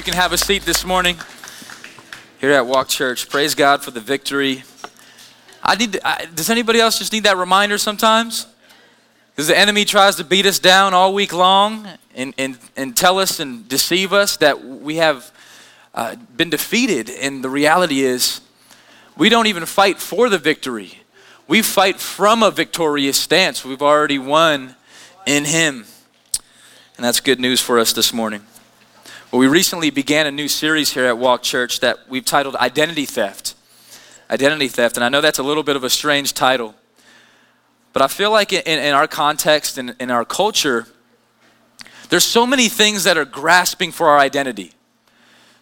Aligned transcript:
You 0.00 0.04
can 0.04 0.14
have 0.14 0.32
a 0.32 0.38
seat 0.38 0.62
this 0.62 0.82
morning 0.82 1.18
here 2.40 2.52
at 2.52 2.64
Walk 2.64 2.88
Church. 2.88 3.28
Praise 3.28 3.54
God 3.54 3.84
for 3.84 3.90
the 3.90 4.00
victory. 4.00 4.62
I 5.62 5.74
need. 5.74 6.00
I, 6.02 6.24
does 6.24 6.48
anybody 6.48 6.80
else 6.80 6.98
just 6.98 7.12
need 7.12 7.24
that 7.24 7.36
reminder 7.36 7.76
sometimes? 7.76 8.46
Because 9.30 9.48
the 9.48 9.58
enemy 9.58 9.84
tries 9.84 10.16
to 10.16 10.24
beat 10.24 10.46
us 10.46 10.58
down 10.58 10.94
all 10.94 11.12
week 11.12 11.34
long 11.34 11.86
and, 12.14 12.32
and, 12.38 12.56
and 12.78 12.96
tell 12.96 13.18
us 13.18 13.40
and 13.40 13.68
deceive 13.68 14.14
us 14.14 14.38
that 14.38 14.64
we 14.64 14.96
have 14.96 15.30
uh, 15.94 16.16
been 16.34 16.48
defeated. 16.48 17.10
And 17.10 17.44
the 17.44 17.50
reality 17.50 18.00
is, 18.00 18.40
we 19.18 19.28
don't 19.28 19.48
even 19.48 19.66
fight 19.66 19.98
for 19.98 20.30
the 20.30 20.38
victory. 20.38 21.02
We 21.46 21.60
fight 21.60 22.00
from 22.00 22.42
a 22.42 22.50
victorious 22.50 23.18
stance. 23.18 23.66
We've 23.66 23.82
already 23.82 24.18
won 24.18 24.76
in 25.26 25.44
Him. 25.44 25.84
And 26.96 27.04
that's 27.04 27.20
good 27.20 27.38
news 27.38 27.60
for 27.60 27.78
us 27.78 27.92
this 27.92 28.14
morning. 28.14 28.40
Well, 29.30 29.38
we 29.38 29.46
recently 29.46 29.90
began 29.90 30.26
a 30.26 30.32
new 30.32 30.48
series 30.48 30.92
here 30.92 31.04
at 31.04 31.16
Walk 31.16 31.44
Church 31.44 31.78
that 31.80 32.08
we've 32.08 32.24
titled 32.24 32.56
Identity 32.56 33.06
Theft. 33.06 33.54
Identity 34.28 34.66
Theft. 34.66 34.96
And 34.96 35.04
I 35.04 35.08
know 35.08 35.20
that's 35.20 35.38
a 35.38 35.44
little 35.44 35.62
bit 35.62 35.76
of 35.76 35.84
a 35.84 35.90
strange 35.90 36.34
title. 36.34 36.74
But 37.92 38.02
I 38.02 38.08
feel 38.08 38.32
like 38.32 38.52
in, 38.52 38.64
in 38.66 38.92
our 38.92 39.06
context 39.06 39.78
and 39.78 39.94
in 40.00 40.10
our 40.10 40.24
culture, 40.24 40.88
there's 42.08 42.24
so 42.24 42.44
many 42.44 42.68
things 42.68 43.04
that 43.04 43.16
are 43.16 43.24
grasping 43.24 43.92
for 43.92 44.08
our 44.08 44.18
identity. 44.18 44.72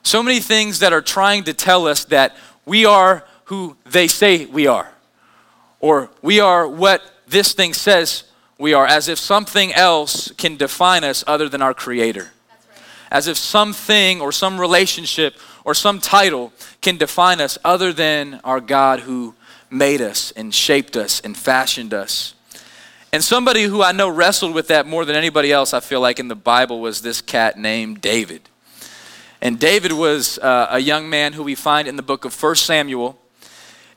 So 0.03 0.23
many 0.23 0.41
things 0.41 0.79
that 0.79 0.95
are 0.95 1.03
trying 1.03 1.45
to 1.45 1.53
tell 1.53 1.87
us 1.87 2.07
that 2.07 2.35
we 2.65 2.87
are 2.87 3.23
who 3.45 3.77
they 3.85 4.09
say 4.09 4.47
we 4.47 4.67
are. 4.67 4.91
Or 5.81 6.09
we 6.23 6.41
are 6.41 6.67
what 6.67 7.03
this 7.27 7.53
thing 7.53 7.75
says 7.75 8.25
we 8.59 8.73
are, 8.73 8.87
as 8.87 9.09
if 9.09 9.19
something 9.19 9.75
else 9.75 10.33
can 10.39 10.57
define 10.57 11.05
us 11.05 11.23
other 11.27 11.51
than 11.51 11.61
our 11.61 11.75
Creator 11.75 12.31
as 13.11 13.27
if 13.27 13.37
something 13.37 14.21
or 14.21 14.33
some 14.33 14.61
relationship 14.61 15.35
or 15.65 15.75
some 15.75 16.01
title 16.01 16.53
can 16.81 16.97
define 16.97 17.41
us 17.41 17.59
other 17.65 17.93
than 17.93 18.41
our 18.45 18.61
God 18.61 19.01
who 19.01 19.35
made 19.71 20.01
us 20.01 20.31
and 20.33 20.55
shaped 20.55 20.97
us 20.97 21.21
and 21.21 21.37
fashioned 21.37 21.93
us. 21.93 22.35
And 23.13 23.25
somebody 23.25 23.63
who 23.63 23.83
I 23.83 23.93
know 23.93 24.09
wrestled 24.09 24.55
with 24.55 24.69
that 24.69 24.87
more 24.87 25.05
than 25.05 25.17
anybody 25.17 25.51
else, 25.51 25.73
I 25.73 25.81
feel 25.81 26.01
like 26.01 26.19
in 26.19 26.29
the 26.29 26.37
Bible, 26.37 26.81
was 26.81 27.01
this 27.01 27.23
cat 27.23 27.59
named 27.59 28.01
David. 28.03 28.43
And 29.41 29.59
David 29.59 29.93
was 29.93 30.39
uh, 30.39 30.67
a 30.71 30.79
young 30.79 31.09
man 31.09 31.33
who 31.33 31.43
we 31.43 31.55
find 31.55 31.89
in 31.89 31.97
the 31.97 32.03
book 32.03 32.25
of 32.25 32.43
1 32.43 32.57
Samuel. 32.57 33.19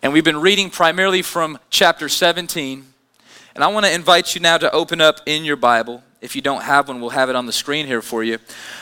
And 0.02 0.14
we've 0.14 0.24
been 0.24 0.40
reading 0.40 0.70
primarily 0.70 1.22
from 1.22 1.60
chapter 1.70 2.08
17. 2.08 2.86
And 3.56 3.64
I 3.64 3.68
want 3.68 3.86
to 3.86 3.94
invite 3.94 4.34
you 4.34 4.40
now 4.40 4.58
to 4.58 4.72
open 4.72 5.02
up 5.02 5.20
in 5.26 5.44
your 5.44 5.58
Bible 5.58 6.04
if 6.22 6.36
you 6.36 6.42
don't 6.42 6.62
have 6.62 6.88
one, 6.88 7.02
we'll 7.02 7.10
have 7.10 7.30
it 7.30 7.36
on 7.36 7.48
the 7.48 7.52
screen 7.52 7.88
here 7.88 8.02
for 8.02 8.24
you. 8.24 8.38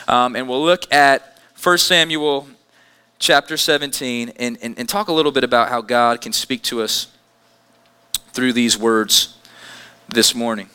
Um, 0.06 0.36
and 0.36 0.46
we'll 0.48 0.62
look 0.62 0.92
at 0.92 1.38
1 1.62 1.78
Samuel 1.78 2.46
chapter 3.18 3.56
17 3.56 4.32
and, 4.36 4.58
and, 4.60 4.78
and 4.78 4.88
talk 4.88 5.08
a 5.08 5.12
little 5.12 5.32
bit 5.32 5.42
about 5.42 5.70
how 5.70 5.80
God 5.80 6.20
can 6.20 6.32
speak 6.32 6.62
to 6.64 6.82
us 6.82 7.08
through 8.32 8.52
these 8.52 8.78
words 8.78 9.38
this 10.08 10.34
morning. 10.34 10.68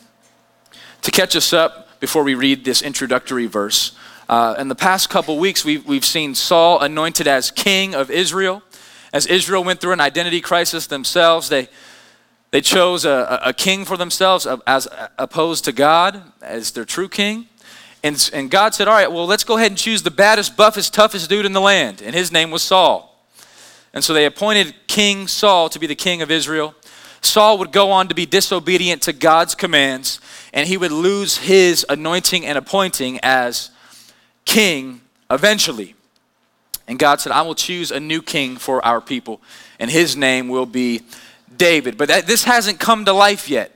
To 1.02 1.10
catch 1.12 1.36
us 1.36 1.52
up 1.52 2.00
before 2.00 2.24
we 2.24 2.34
read 2.34 2.64
this 2.64 2.82
introductory 2.82 3.46
verse, 3.46 3.96
uh, 4.28 4.56
in 4.58 4.66
the 4.66 4.74
past 4.74 5.08
couple 5.08 5.38
weeks, 5.38 5.64
we've, 5.64 5.86
we've 5.86 6.04
seen 6.04 6.34
Saul 6.34 6.80
anointed 6.80 7.28
as 7.28 7.52
king 7.52 7.94
of 7.94 8.10
Israel. 8.10 8.60
As 9.12 9.26
Israel 9.26 9.62
went 9.62 9.80
through 9.80 9.92
an 9.92 10.00
identity 10.00 10.40
crisis 10.40 10.88
themselves, 10.88 11.48
they, 11.48 11.68
they 12.56 12.62
chose 12.62 13.04
a, 13.04 13.38
a 13.44 13.52
king 13.52 13.84
for 13.84 13.98
themselves 13.98 14.46
as 14.66 14.88
opposed 15.18 15.66
to 15.66 15.72
God 15.72 16.22
as 16.40 16.70
their 16.70 16.86
true 16.86 17.06
king. 17.06 17.48
And, 18.02 18.30
and 18.32 18.50
God 18.50 18.74
said, 18.74 18.88
All 18.88 18.94
right, 18.94 19.12
well, 19.12 19.26
let's 19.26 19.44
go 19.44 19.58
ahead 19.58 19.70
and 19.70 19.76
choose 19.76 20.02
the 20.02 20.10
baddest, 20.10 20.56
buffest, 20.56 20.94
toughest 20.94 21.28
dude 21.28 21.44
in 21.44 21.52
the 21.52 21.60
land. 21.60 22.00
And 22.00 22.14
his 22.14 22.32
name 22.32 22.50
was 22.50 22.62
Saul. 22.62 23.14
And 23.92 24.02
so 24.02 24.14
they 24.14 24.24
appointed 24.24 24.74
King 24.86 25.28
Saul 25.28 25.68
to 25.68 25.78
be 25.78 25.86
the 25.86 25.94
king 25.94 26.22
of 26.22 26.30
Israel. 26.30 26.74
Saul 27.20 27.58
would 27.58 27.72
go 27.72 27.90
on 27.90 28.08
to 28.08 28.14
be 28.14 28.24
disobedient 28.24 29.02
to 29.02 29.12
God's 29.12 29.54
commands, 29.54 30.18
and 30.54 30.66
he 30.66 30.78
would 30.78 30.92
lose 30.92 31.36
his 31.36 31.84
anointing 31.90 32.46
and 32.46 32.56
appointing 32.56 33.20
as 33.22 33.70
king 34.46 35.02
eventually. 35.30 35.94
And 36.88 36.98
God 36.98 37.20
said, 37.20 37.32
I 37.32 37.42
will 37.42 37.54
choose 37.54 37.90
a 37.90 38.00
new 38.00 38.22
king 38.22 38.56
for 38.56 38.82
our 38.82 39.02
people, 39.02 39.42
and 39.78 39.90
his 39.90 40.16
name 40.16 40.48
will 40.48 40.64
be 40.64 41.02
David. 41.58 41.96
But 41.96 42.08
that, 42.08 42.26
this 42.26 42.44
hasn't 42.44 42.80
come 42.80 43.04
to 43.04 43.12
life 43.12 43.48
yet. 43.48 43.72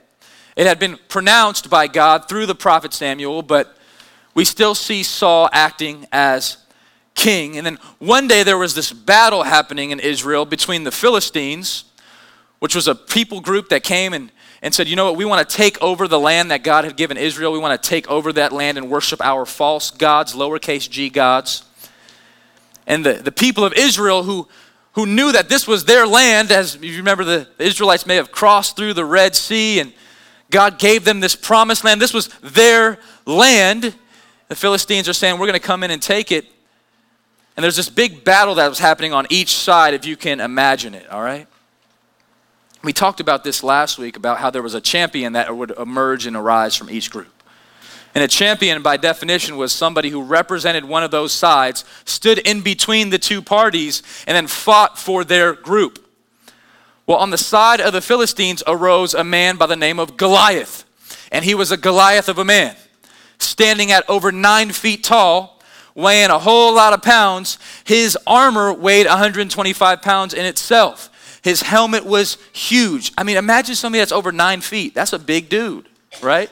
It 0.55 0.67
had 0.67 0.79
been 0.79 0.97
pronounced 1.07 1.69
by 1.69 1.87
God 1.87 2.27
through 2.27 2.45
the 2.45 2.55
prophet 2.55 2.93
Samuel, 2.93 3.41
but 3.41 3.77
we 4.33 4.45
still 4.45 4.75
see 4.75 5.03
Saul 5.03 5.49
acting 5.51 6.07
as 6.11 6.57
king. 7.15 7.57
And 7.57 7.65
then 7.65 7.77
one 7.99 8.27
day 8.27 8.43
there 8.43 8.57
was 8.57 8.75
this 8.75 8.91
battle 8.91 9.43
happening 9.43 9.91
in 9.91 9.99
Israel 9.99 10.45
between 10.45 10.83
the 10.83 10.91
Philistines, 10.91 11.85
which 12.59 12.75
was 12.75 12.87
a 12.87 12.95
people 12.95 13.41
group 13.41 13.69
that 13.69 13.83
came 13.83 14.13
and, 14.13 14.31
and 14.61 14.73
said, 14.73 14.87
you 14.87 14.95
know 14.95 15.05
what, 15.05 15.15
we 15.15 15.25
want 15.25 15.47
to 15.47 15.55
take 15.55 15.81
over 15.81 16.07
the 16.07 16.19
land 16.19 16.51
that 16.51 16.63
God 16.63 16.85
had 16.85 16.95
given 16.95 17.17
Israel. 17.17 17.51
We 17.51 17.59
want 17.59 17.81
to 17.81 17.89
take 17.89 18.09
over 18.09 18.31
that 18.33 18.51
land 18.51 18.77
and 18.77 18.89
worship 18.89 19.21
our 19.21 19.45
false 19.45 19.91
gods, 19.91 20.33
lowercase 20.33 20.89
g 20.89 21.09
gods. 21.09 21.63
And 22.87 23.05
the, 23.05 23.13
the 23.13 23.31
people 23.31 23.63
of 23.63 23.73
Israel 23.73 24.23
who 24.23 24.47
who 24.93 25.05
knew 25.05 25.31
that 25.31 25.49
this 25.49 25.67
was 25.67 25.85
their 25.85 26.05
land, 26.05 26.51
as 26.51 26.75
you 26.81 26.97
remember, 26.97 27.23
the 27.23 27.47
Israelites 27.59 28.05
may 28.05 28.15
have 28.17 28.31
crossed 28.31 28.75
through 28.75 28.93
the 28.93 29.05
Red 29.05 29.35
Sea 29.35 29.79
and 29.79 29.93
God 30.51 30.77
gave 30.77 31.05
them 31.05 31.21
this 31.21 31.35
promised 31.35 31.83
land. 31.83 32.01
This 32.01 32.13
was 32.13 32.27
their 32.41 32.99
land. 33.25 33.95
The 34.49 34.55
Philistines 34.55 35.07
are 35.07 35.13
saying, 35.13 35.39
We're 35.39 35.47
going 35.47 35.59
to 35.59 35.65
come 35.65 35.83
in 35.83 35.91
and 35.91 36.01
take 36.01 36.31
it. 36.31 36.45
And 37.55 37.63
there's 37.63 37.77
this 37.77 37.89
big 37.89 38.23
battle 38.23 38.55
that 38.55 38.67
was 38.67 38.79
happening 38.79 39.13
on 39.13 39.27
each 39.29 39.55
side, 39.55 39.93
if 39.93 40.05
you 40.05 40.17
can 40.17 40.39
imagine 40.39 40.93
it, 40.93 41.09
all 41.09 41.21
right? 41.21 41.47
We 42.83 42.93
talked 42.93 43.19
about 43.19 43.43
this 43.43 43.63
last 43.63 43.97
week 43.97 44.17
about 44.17 44.39
how 44.39 44.49
there 44.49 44.61
was 44.61 44.73
a 44.73 44.81
champion 44.81 45.33
that 45.33 45.55
would 45.55 45.71
emerge 45.71 46.25
and 46.25 46.35
arise 46.35 46.75
from 46.75 46.89
each 46.89 47.11
group. 47.11 47.31
And 48.13 48.23
a 48.23 48.27
champion, 48.27 48.81
by 48.81 48.97
definition, 48.97 49.55
was 49.55 49.71
somebody 49.71 50.09
who 50.09 50.21
represented 50.21 50.83
one 50.83 51.03
of 51.03 51.11
those 51.11 51.31
sides, 51.31 51.85
stood 52.03 52.39
in 52.39 52.61
between 52.61 53.09
the 53.09 53.17
two 53.17 53.41
parties, 53.41 54.03
and 54.27 54.35
then 54.35 54.47
fought 54.47 54.99
for 54.99 55.23
their 55.23 55.53
group. 55.53 56.05
Well, 57.07 57.17
on 57.17 57.29
the 57.29 57.37
side 57.37 57.81
of 57.81 57.93
the 57.93 58.01
Philistines 58.01 58.63
arose 58.67 59.13
a 59.13 59.23
man 59.23 59.57
by 59.57 59.65
the 59.65 59.75
name 59.75 59.99
of 59.99 60.17
Goliath. 60.17 60.83
And 61.31 61.45
he 61.45 61.55
was 61.55 61.71
a 61.71 61.77
Goliath 61.77 62.27
of 62.27 62.37
a 62.37 62.45
man, 62.45 62.75
standing 63.37 63.91
at 63.91 64.09
over 64.09 64.31
nine 64.31 64.71
feet 64.71 65.03
tall, 65.03 65.59
weighing 65.95 66.29
a 66.29 66.39
whole 66.39 66.73
lot 66.73 66.93
of 66.93 67.01
pounds. 67.01 67.57
His 67.85 68.17
armor 68.27 68.73
weighed 68.73 69.07
125 69.07 70.01
pounds 70.01 70.33
in 70.33 70.45
itself. 70.45 71.39
His 71.41 71.61
helmet 71.61 72.05
was 72.05 72.37
huge. 72.53 73.11
I 73.17 73.23
mean, 73.23 73.37
imagine 73.37 73.75
somebody 73.75 73.99
that's 73.99 74.11
over 74.11 74.31
nine 74.31 74.61
feet. 74.61 74.93
That's 74.93 75.13
a 75.13 75.19
big 75.19 75.49
dude, 75.49 75.87
right? 76.21 76.49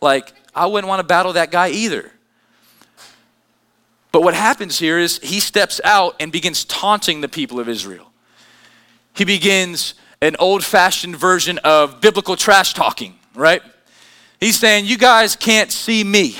Like, 0.00 0.32
I 0.58 0.66
wouldn't 0.66 0.88
want 0.88 1.00
to 1.00 1.06
battle 1.06 1.34
that 1.34 1.50
guy 1.50 1.70
either. 1.70 2.10
But 4.10 4.22
what 4.22 4.34
happens 4.34 4.78
here 4.78 4.98
is 4.98 5.18
he 5.18 5.40
steps 5.40 5.80
out 5.84 6.16
and 6.18 6.32
begins 6.32 6.64
taunting 6.64 7.20
the 7.20 7.28
people 7.28 7.60
of 7.60 7.68
Israel. 7.68 8.10
He 9.14 9.24
begins 9.24 9.94
an 10.20 10.36
old 10.38 10.64
fashioned 10.64 11.16
version 11.16 11.58
of 11.58 12.00
biblical 12.00 12.36
trash 12.36 12.74
talking, 12.74 13.14
right? 13.34 13.62
He's 14.40 14.58
saying, 14.58 14.86
You 14.86 14.98
guys 14.98 15.36
can't 15.36 15.70
see 15.70 16.02
me. 16.02 16.36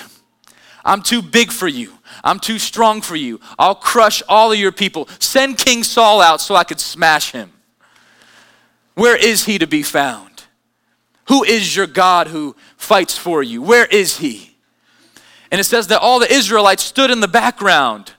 I'm 0.84 1.02
too 1.02 1.20
big 1.20 1.52
for 1.52 1.68
you. 1.68 1.92
I'm 2.24 2.40
too 2.40 2.58
strong 2.58 3.02
for 3.02 3.16
you. 3.16 3.40
I'll 3.58 3.74
crush 3.74 4.22
all 4.28 4.52
of 4.52 4.58
your 4.58 4.72
people. 4.72 5.08
Send 5.18 5.58
King 5.58 5.82
Saul 5.84 6.20
out 6.20 6.40
so 6.40 6.56
I 6.56 6.64
could 6.64 6.80
smash 6.80 7.32
him. 7.32 7.52
Where 8.94 9.16
is 9.16 9.44
he 9.44 9.58
to 9.58 9.66
be 9.66 9.82
found? 9.82 10.44
Who 11.28 11.44
is 11.44 11.76
your 11.76 11.86
God 11.86 12.28
who 12.28 12.56
fights 12.78 13.18
for 13.18 13.42
you? 13.42 13.60
Where 13.60 13.84
is 13.84 14.16
he? 14.16 14.56
And 15.50 15.60
it 15.60 15.64
says 15.64 15.88
that 15.88 16.00
all 16.00 16.18
the 16.18 16.32
Israelites 16.32 16.82
stood 16.82 17.10
in 17.10 17.20
the 17.20 17.28
background, 17.28 18.12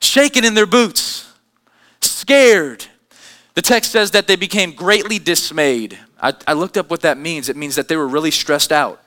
shaking 0.00 0.44
in 0.44 0.54
their 0.54 0.66
boots, 0.66 1.32
scared. 2.00 2.86
The 3.54 3.62
text 3.62 3.92
says 3.92 4.12
that 4.12 4.26
they 4.26 4.36
became 4.36 4.72
greatly 4.72 5.18
dismayed. 5.18 5.98
I, 6.20 6.34
I, 6.46 6.52
looked 6.54 6.76
up 6.76 6.90
what 6.90 7.02
that 7.02 7.18
means. 7.18 7.48
It 7.48 7.56
means 7.56 7.76
that 7.76 7.88
they 7.88 7.96
were 7.96 8.08
really 8.08 8.30
stressed 8.30 8.72
out. 8.72 9.02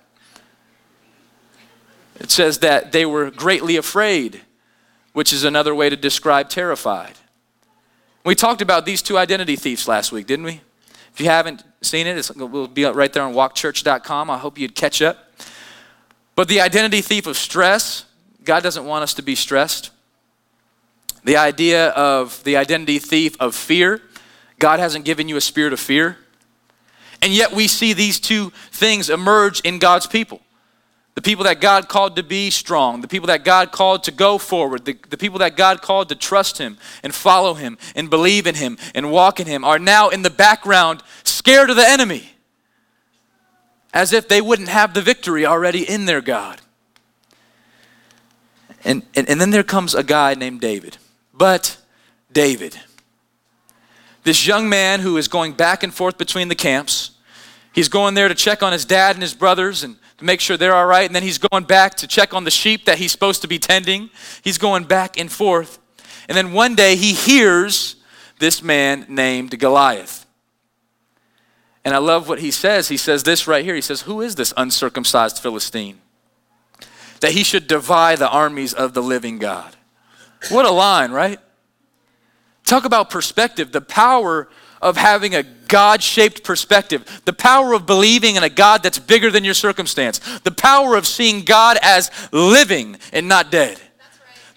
It 2.19 2.31
says 2.31 2.59
that 2.59 2.91
they 2.91 3.05
were 3.05 3.31
greatly 3.31 3.75
afraid, 3.77 4.41
which 5.13 5.33
is 5.33 5.43
another 5.43 5.73
way 5.73 5.89
to 5.89 5.95
describe 5.95 6.49
terrified. 6.49 7.15
We 8.25 8.35
talked 8.35 8.61
about 8.61 8.85
these 8.85 9.01
two 9.01 9.17
identity 9.17 9.55
thieves 9.55 9.87
last 9.87 10.11
week, 10.11 10.27
didn't 10.27 10.45
we? 10.45 10.61
If 11.13 11.21
you 11.21 11.27
haven't 11.27 11.63
seen 11.81 12.07
it, 12.07 12.17
it 12.17 12.37
will 12.37 12.67
be 12.67 12.85
right 12.85 13.11
there 13.13 13.23
on 13.23 13.33
walkchurch.com. 13.33 14.29
I 14.29 14.37
hope 14.37 14.57
you'd 14.57 14.75
catch 14.75 15.01
up. 15.01 15.31
But 16.35 16.47
the 16.47 16.61
identity 16.61 17.01
thief 17.01 17.27
of 17.27 17.37
stress, 17.37 18.05
God 18.43 18.63
doesn't 18.63 18.85
want 18.85 19.03
us 19.03 19.13
to 19.15 19.21
be 19.21 19.35
stressed. 19.35 19.91
The 21.23 21.37
idea 21.37 21.89
of 21.89 22.43
the 22.43 22.57
identity 22.57 22.99
thief 22.99 23.37
of 23.39 23.55
fear, 23.55 24.01
God 24.59 24.79
hasn't 24.79 25.05
given 25.05 25.29
you 25.29 25.37
a 25.37 25.41
spirit 25.41 25.71
of 25.71 25.79
fear. 25.79 26.17
And 27.21 27.31
yet 27.31 27.53
we 27.53 27.67
see 27.67 27.93
these 27.93 28.19
two 28.19 28.51
things 28.71 29.09
emerge 29.09 29.61
in 29.61 29.79
God's 29.79 30.07
people. 30.07 30.41
The 31.15 31.21
people 31.21 31.43
that 31.43 31.61
God 31.61 31.87
called 31.87 32.15
to 32.15 32.23
be 32.23 32.49
strong, 32.49 33.01
the 33.01 33.07
people 33.07 33.27
that 33.27 33.43
God 33.43 33.71
called 33.71 34.03
to 34.03 34.11
go 34.11 34.37
forward, 34.37 34.85
the, 34.85 34.97
the 35.09 35.17
people 35.17 35.39
that 35.39 35.55
God 35.55 35.81
called 35.81 36.09
to 36.09 36.15
trust 36.15 36.57
Him 36.57 36.77
and 37.03 37.13
follow 37.13 37.53
Him 37.53 37.77
and 37.95 38.09
believe 38.09 38.47
in 38.47 38.55
Him 38.55 38.77
and 38.95 39.11
walk 39.11 39.39
in 39.39 39.45
Him, 39.45 39.63
are 39.63 39.77
now 39.77 40.09
in 40.09 40.23
the 40.23 40.31
background 40.31 41.03
scared 41.23 41.69
of 41.69 41.75
the 41.75 41.87
enemy 41.87 42.31
as 43.93 44.11
if 44.11 44.27
they 44.27 44.41
wouldn't 44.41 44.69
have 44.69 44.93
the 44.95 45.01
victory 45.01 45.45
already 45.45 45.87
in 45.87 46.05
their 46.05 46.21
God. 46.21 46.61
And, 48.83 49.03
and, 49.15 49.29
and 49.29 49.39
then 49.39 49.51
there 49.51 49.63
comes 49.63 49.93
a 49.93 50.03
guy 50.03 50.33
named 50.33 50.61
David. 50.61 50.97
But 51.33 51.77
David, 52.31 52.77
this 54.23 54.47
young 54.47 54.67
man 54.67 54.99
who 54.99 55.17
is 55.17 55.27
going 55.27 55.53
back 55.53 55.83
and 55.83 55.93
forth 55.93 56.17
between 56.17 56.47
the 56.47 56.55
camps, 56.55 57.11
he's 57.71 57.87
going 57.87 58.15
there 58.15 58.27
to 58.27 58.35
check 58.35 58.63
on 58.63 58.73
his 58.73 58.83
dad 58.83 59.15
and 59.15 59.21
his 59.21 59.35
brothers 59.35 59.83
and 59.83 59.95
make 60.23 60.39
sure 60.39 60.57
they're 60.57 60.75
all 60.75 60.85
right. 60.85 61.05
And 61.05 61.15
then 61.15 61.23
he's 61.23 61.37
going 61.37 61.65
back 61.65 61.95
to 61.95 62.07
check 62.07 62.33
on 62.33 62.43
the 62.43 62.51
sheep 62.51 62.85
that 62.85 62.97
he's 62.97 63.11
supposed 63.11 63.41
to 63.41 63.47
be 63.47 63.59
tending. 63.59 64.09
He's 64.43 64.57
going 64.57 64.85
back 64.85 65.19
and 65.19 65.31
forth. 65.31 65.79
And 66.27 66.37
then 66.37 66.53
one 66.53 66.75
day 66.75 66.95
he 66.95 67.13
hears 67.13 67.97
this 68.39 68.63
man 68.63 69.05
named 69.09 69.57
Goliath. 69.59 70.25
And 71.85 71.93
I 71.93 71.97
love 71.97 72.29
what 72.29 72.39
he 72.39 72.51
says. 72.51 72.87
He 72.87 72.97
says 72.97 73.23
this 73.23 73.47
right 73.47 73.63
here. 73.63 73.75
He 73.75 73.81
says, 73.81 74.01
Who 74.01 74.21
is 74.21 74.35
this 74.35 74.53
uncircumcised 74.55 75.39
Philistine? 75.39 75.99
That 77.19 77.31
he 77.31 77.43
should 77.43 77.67
defy 77.67 78.15
the 78.15 78.29
armies 78.29 78.73
of 78.73 78.93
the 78.93 79.03
living 79.03 79.37
God. 79.37 79.75
What 80.49 80.65
a 80.65 80.71
line, 80.71 81.11
right? 81.11 81.39
Talk 82.65 82.85
about 82.85 83.09
perspective, 83.09 83.71
the 83.71 83.81
power 83.81 84.47
of 84.83 84.97
having 84.97 85.33
a 85.33 85.43
God 85.43 86.03
shaped 86.03 86.43
perspective, 86.43 87.21
the 87.25 87.33
power 87.33 87.73
of 87.73 87.85
believing 87.85 88.35
in 88.35 88.43
a 88.43 88.49
God 88.49 88.83
that's 88.83 88.99
bigger 88.99 89.31
than 89.31 89.43
your 89.43 89.53
circumstance, 89.53 90.19
the 90.39 90.51
power 90.51 90.95
of 90.95 91.07
seeing 91.07 91.43
God 91.45 91.77
as 91.81 92.11
living 92.31 92.97
and 93.11 93.27
not 93.27 93.49
dead. 93.49 93.79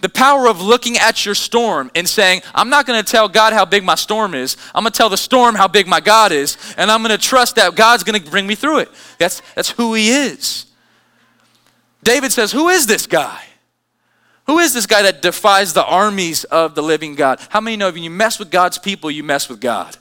The 0.03 0.11
power 0.11 0.47
of 0.47 0.61
looking 0.61 0.99
at 0.99 1.25
your 1.25 1.35
storm 1.35 1.91
and 1.95 2.07
saying, 2.07 2.43
I'm 2.55 2.69
not 2.69 2.87
going 2.87 3.03
to 3.03 3.11
tell 3.11 3.29
God 3.29 3.55
how 3.55 3.65
big 3.65 3.83
my 3.83 3.95
storm 3.95 4.35
is. 4.35 4.59
I'm 4.75 4.83
going 4.83 4.93
to 4.93 4.97
tell 4.97 5.09
the 5.09 5.17
storm 5.17 5.55
how 5.55 5.69
big 5.69 5.87
my 5.87 6.01
God 6.01 6.33
is, 6.33 6.59
and 6.77 6.91
I'm 6.91 7.03
going 7.03 7.17
to 7.17 7.23
trust 7.23 7.57
that 7.57 7.75
God's 7.75 8.05
going 8.05 8.23
to 8.23 8.31
bring 8.31 8.47
me 8.47 8.55
through 8.55 8.81
it. 8.81 8.91
That's, 9.19 9.41
that's 9.55 9.71
who 9.71 9.95
He 9.95 10.11
is. 10.11 10.67
David 12.03 12.31
says, 12.31 12.53
Who 12.53 12.69
is 12.69 12.87
this 12.87 13.07
guy? 13.07 13.43
Who 14.47 14.59
is 14.59 14.75
this 14.75 14.87
guy 14.87 15.03
that 15.03 15.23
defies 15.23 15.73
the 15.73 15.85
armies 15.85 16.45
of 16.45 16.75
the 16.75 16.83
living 16.83 17.15
God? 17.15 17.41
How 17.49 17.61
many 17.61 17.77
know 17.77 17.89
if 17.89 17.97
you 17.97 18.11
mess 18.11 18.39
with 18.39 18.51
God's 18.51 18.79
people, 18.79 19.11
you 19.11 19.25
mess 19.25 19.49
with 19.49 19.61
God? 19.61 19.97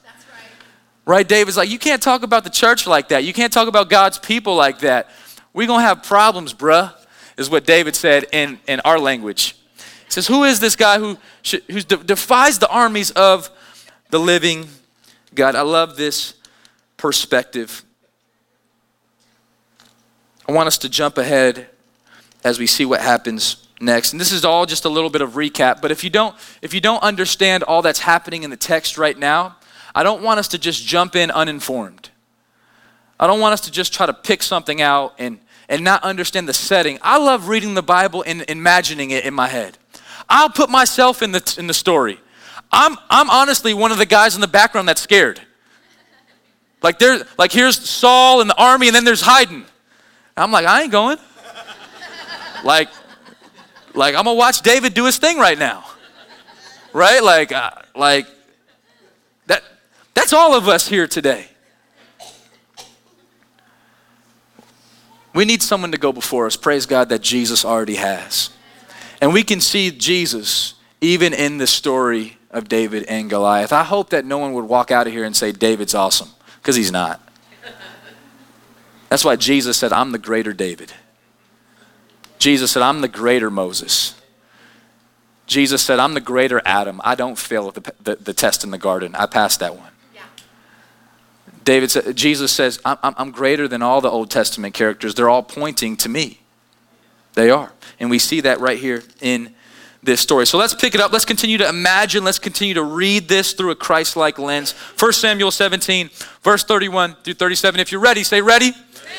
Right? 1.06 1.28
David's 1.28 1.58
like, 1.58 1.70
you 1.70 1.78
can't 1.78 2.02
talk 2.02 2.24
about 2.24 2.44
the 2.44 2.50
church 2.50 2.88
like 2.88 3.10
that. 3.10 3.24
You 3.24 3.34
can't 3.34 3.54
talk 3.54 3.68
about 3.68 3.90
God's 3.90 4.18
people 4.18 4.56
like 4.56 4.80
that. 4.80 5.10
We're 5.54 5.68
going 5.68 5.82
to 5.82 5.86
have 5.86 6.04
problems, 6.04 6.54
bruh, 6.54 6.94
is 7.38 7.50
what 7.50 7.66
David 7.66 7.96
said 7.96 8.26
in, 8.32 8.60
in 8.68 8.80
our 8.82 8.98
language. 8.98 9.56
He 9.78 10.12
says, 10.12 10.28
Who 10.28 10.44
is 10.44 10.60
this 10.60 10.76
guy 10.76 11.00
who, 11.00 11.18
who 11.70 11.82
defies 11.82 12.60
the 12.60 12.70
armies 12.70 13.12
of 13.12 13.50
the 14.10 14.20
living 14.20 14.68
God? 15.34 15.56
I 15.56 15.62
love 15.62 15.96
this 15.96 16.34
perspective. 16.98 17.84
I 20.48 20.52
want 20.52 20.68
us 20.68 20.78
to 20.80 20.90
jump 20.90 21.18
ahead 21.18 21.70
as 22.44 22.60
we 22.60 22.68
see 22.68 22.86
what 22.86 23.02
happens 23.02 23.68
next. 23.82 24.12
And 24.12 24.22
this 24.22 24.32
is 24.32 24.46
all 24.46 24.66
just 24.66 24.86
a 24.86 24.90
little 24.90 25.10
bit 25.10 25.22
of 25.22 25.34
recap, 25.34 25.82
but 25.82 25.92
if 25.92 26.04
you 26.04 26.10
don't 26.10 26.36
if 26.62 26.74
you 26.74 26.82
don't 26.82 27.02
understand 27.04 27.64
all 27.64 27.82
that's 27.82 28.00
happening 28.00 28.44
in 28.44 28.50
the 28.50 28.58
text 28.58 28.98
right 28.98 29.18
now, 29.18 29.58
I 29.96 30.04
don't 30.04 30.22
want 30.22 30.40
us 30.40 30.50
to 30.50 30.58
just 30.58 30.86
jump 30.86 31.16
in 31.16 31.32
uninformed. 31.32 32.10
I 33.18 33.28
don't 33.28 33.40
want 33.40 33.54
us 33.54 33.62
to 33.62 33.72
just 33.72 33.94
try 33.94 34.06
to 34.06 34.14
pick 34.14 34.44
something 34.44 34.82
out 34.82 35.16
and, 35.18 35.40
and 35.70 35.86
not 35.86 36.04
understand 36.04 36.50
the 36.50 36.54
setting. 36.54 37.00
I 37.02 37.18
love 37.18 37.48
reading 37.48 37.76
the 37.76 37.82
Bible 37.82 38.22
and 38.28 38.44
imagining 38.50 39.12
it 39.12 39.24
in 39.24 39.34
my 39.34 39.48
head. 39.48 39.78
I'll 40.28 40.50
put 40.50 40.70
myself 40.70 41.22
in 41.22 41.32
the, 41.32 41.56
in 41.58 41.68
the 41.68 41.74
story. 41.74 42.20
I'm, 42.74 42.98
I'm 43.10 43.30
honestly 43.30 43.74
one 43.74 43.94
of 43.94 43.98
the 43.98 44.06
guys 44.06 44.36
in 44.36 44.42
the 44.42 44.50
background 44.50 44.90
that's 44.90 45.00
scared. 45.00 45.40
Like 46.84 47.00
there, 47.00 47.26
like 47.38 47.54
here's 47.54 47.80
Saul 47.80 48.42
and 48.42 48.50
the 48.50 48.62
army, 48.62 48.88
and 48.88 48.96
then 48.96 49.06
there's 49.06 49.22
Haydn. 49.22 49.66
I'm 50.36 50.52
like, 50.52 50.66
I 50.66 50.84
ain't 50.84 50.92
going. 50.92 51.18
like, 52.66 52.90
like 53.94 54.14
I'm 54.14 54.26
gonna 54.26 54.36
watch 54.36 54.62
David 54.62 54.94
do 54.94 55.06
his 55.06 55.18
thing 55.18 55.40
right 55.40 55.58
now, 55.58 55.86
right? 56.92 57.24
Like, 57.24 57.52
uh, 57.52 57.72
like 57.96 58.28
that's 60.16 60.34
all 60.34 60.56
of 60.56 60.68
us 60.68 60.88
here 60.88 61.08
today. 61.08 61.48
We 65.36 65.46
need 65.46 65.62
someone 65.62 65.92
to 65.92 65.98
go 65.98 66.12
before 66.12 66.48
us. 66.48 66.56
Praise 66.56 66.86
God 66.86 67.10
that 67.10 67.22
Jesus 67.22 67.64
already 67.66 67.96
has. 67.96 68.50
And 69.22 69.34
we 69.34 69.44
can 69.44 69.60
see 69.60 69.92
Jesus 69.92 70.76
even 71.02 71.34
in 71.34 71.58
the 71.58 71.68
story 71.68 72.38
of 72.50 72.70
David 72.70 73.04
and 73.04 73.30
Goliath. 73.30 73.74
I 73.74 73.84
hope 73.84 74.10
that 74.12 74.24
no 74.26 74.38
one 74.38 74.54
would 74.54 74.66
walk 74.66 74.92
out 74.92 75.08
of 75.08 75.14
here 75.14 75.26
and 75.26 75.36
say, 75.36 75.52
David's 75.52 75.94
awesome, 75.94 76.30
because 76.62 76.78
he's 76.78 76.92
not. 76.92 77.22
That's 79.10 79.26
why 79.26 79.36
Jesus 79.36 79.78
said, 79.78 79.92
I'm 79.92 80.12
the 80.12 80.18
greater 80.18 80.54
David. 80.54 80.94
Jesus 82.40 82.72
said, 82.72 82.82
I'm 82.82 83.02
the 83.02 83.08
greater 83.08 83.52
Moses. 83.52 84.16
Jesus 85.48 85.82
said, 85.82 86.00
I'm 86.00 86.14
the 86.14 86.22
greater 86.22 86.62
Adam. 86.66 87.02
I 87.04 87.16
don't 87.16 87.38
fail 87.38 87.72
the, 87.72 87.94
the, 88.02 88.16
the 88.16 88.34
test 88.34 88.64
in 88.64 88.72
the 88.72 88.78
garden. 88.78 89.16
I 89.16 89.26
passed 89.26 89.60
that 89.60 89.76
one. 89.76 89.92
David 91.66 91.90
said, 91.90 92.16
Jesus 92.16 92.52
says, 92.52 92.80
I'm, 92.86 92.98
I'm 93.02 93.32
greater 93.32 93.68
than 93.68 93.82
all 93.82 94.00
the 94.00 94.10
Old 94.10 94.30
Testament 94.30 94.76
characters. 94.76 95.16
They're 95.16 95.30
all 95.30 95.44
pointing 95.44 95.98
to 95.98 96.10
me. 96.10 96.40
They 97.34 97.50
are. 97.50 97.74
And 98.00 98.10
we 98.10 98.20
see 98.20 98.40
that 98.42 98.60
right 98.60 98.78
here 98.78 99.04
in 99.20 99.54
this 100.04 100.22
story. 100.22 100.46
So 100.46 100.60
let's 100.60 100.76
pick 100.76 100.94
it 100.94 101.02
up. 101.02 101.12
Let's 101.12 101.26
continue 101.26 101.58
to 101.58 101.68
imagine. 101.68 102.24
Let's 102.24 102.38
continue 102.38 102.76
to 102.76 102.84
read 102.84 103.28
this 103.28 103.54
through 103.54 103.72
a 103.72 103.76
Christ 103.76 104.16
like 104.16 104.38
lens. 104.38 104.74
1 105.00 105.14
Samuel 105.14 105.50
17, 105.50 106.12
verse 106.44 106.64
31 106.64 107.16
through 107.24 107.34
37. 107.34 107.80
If 107.80 107.92
you're 107.92 108.00
ready, 108.00 108.24
say 108.24 108.42
ready. 108.42 108.72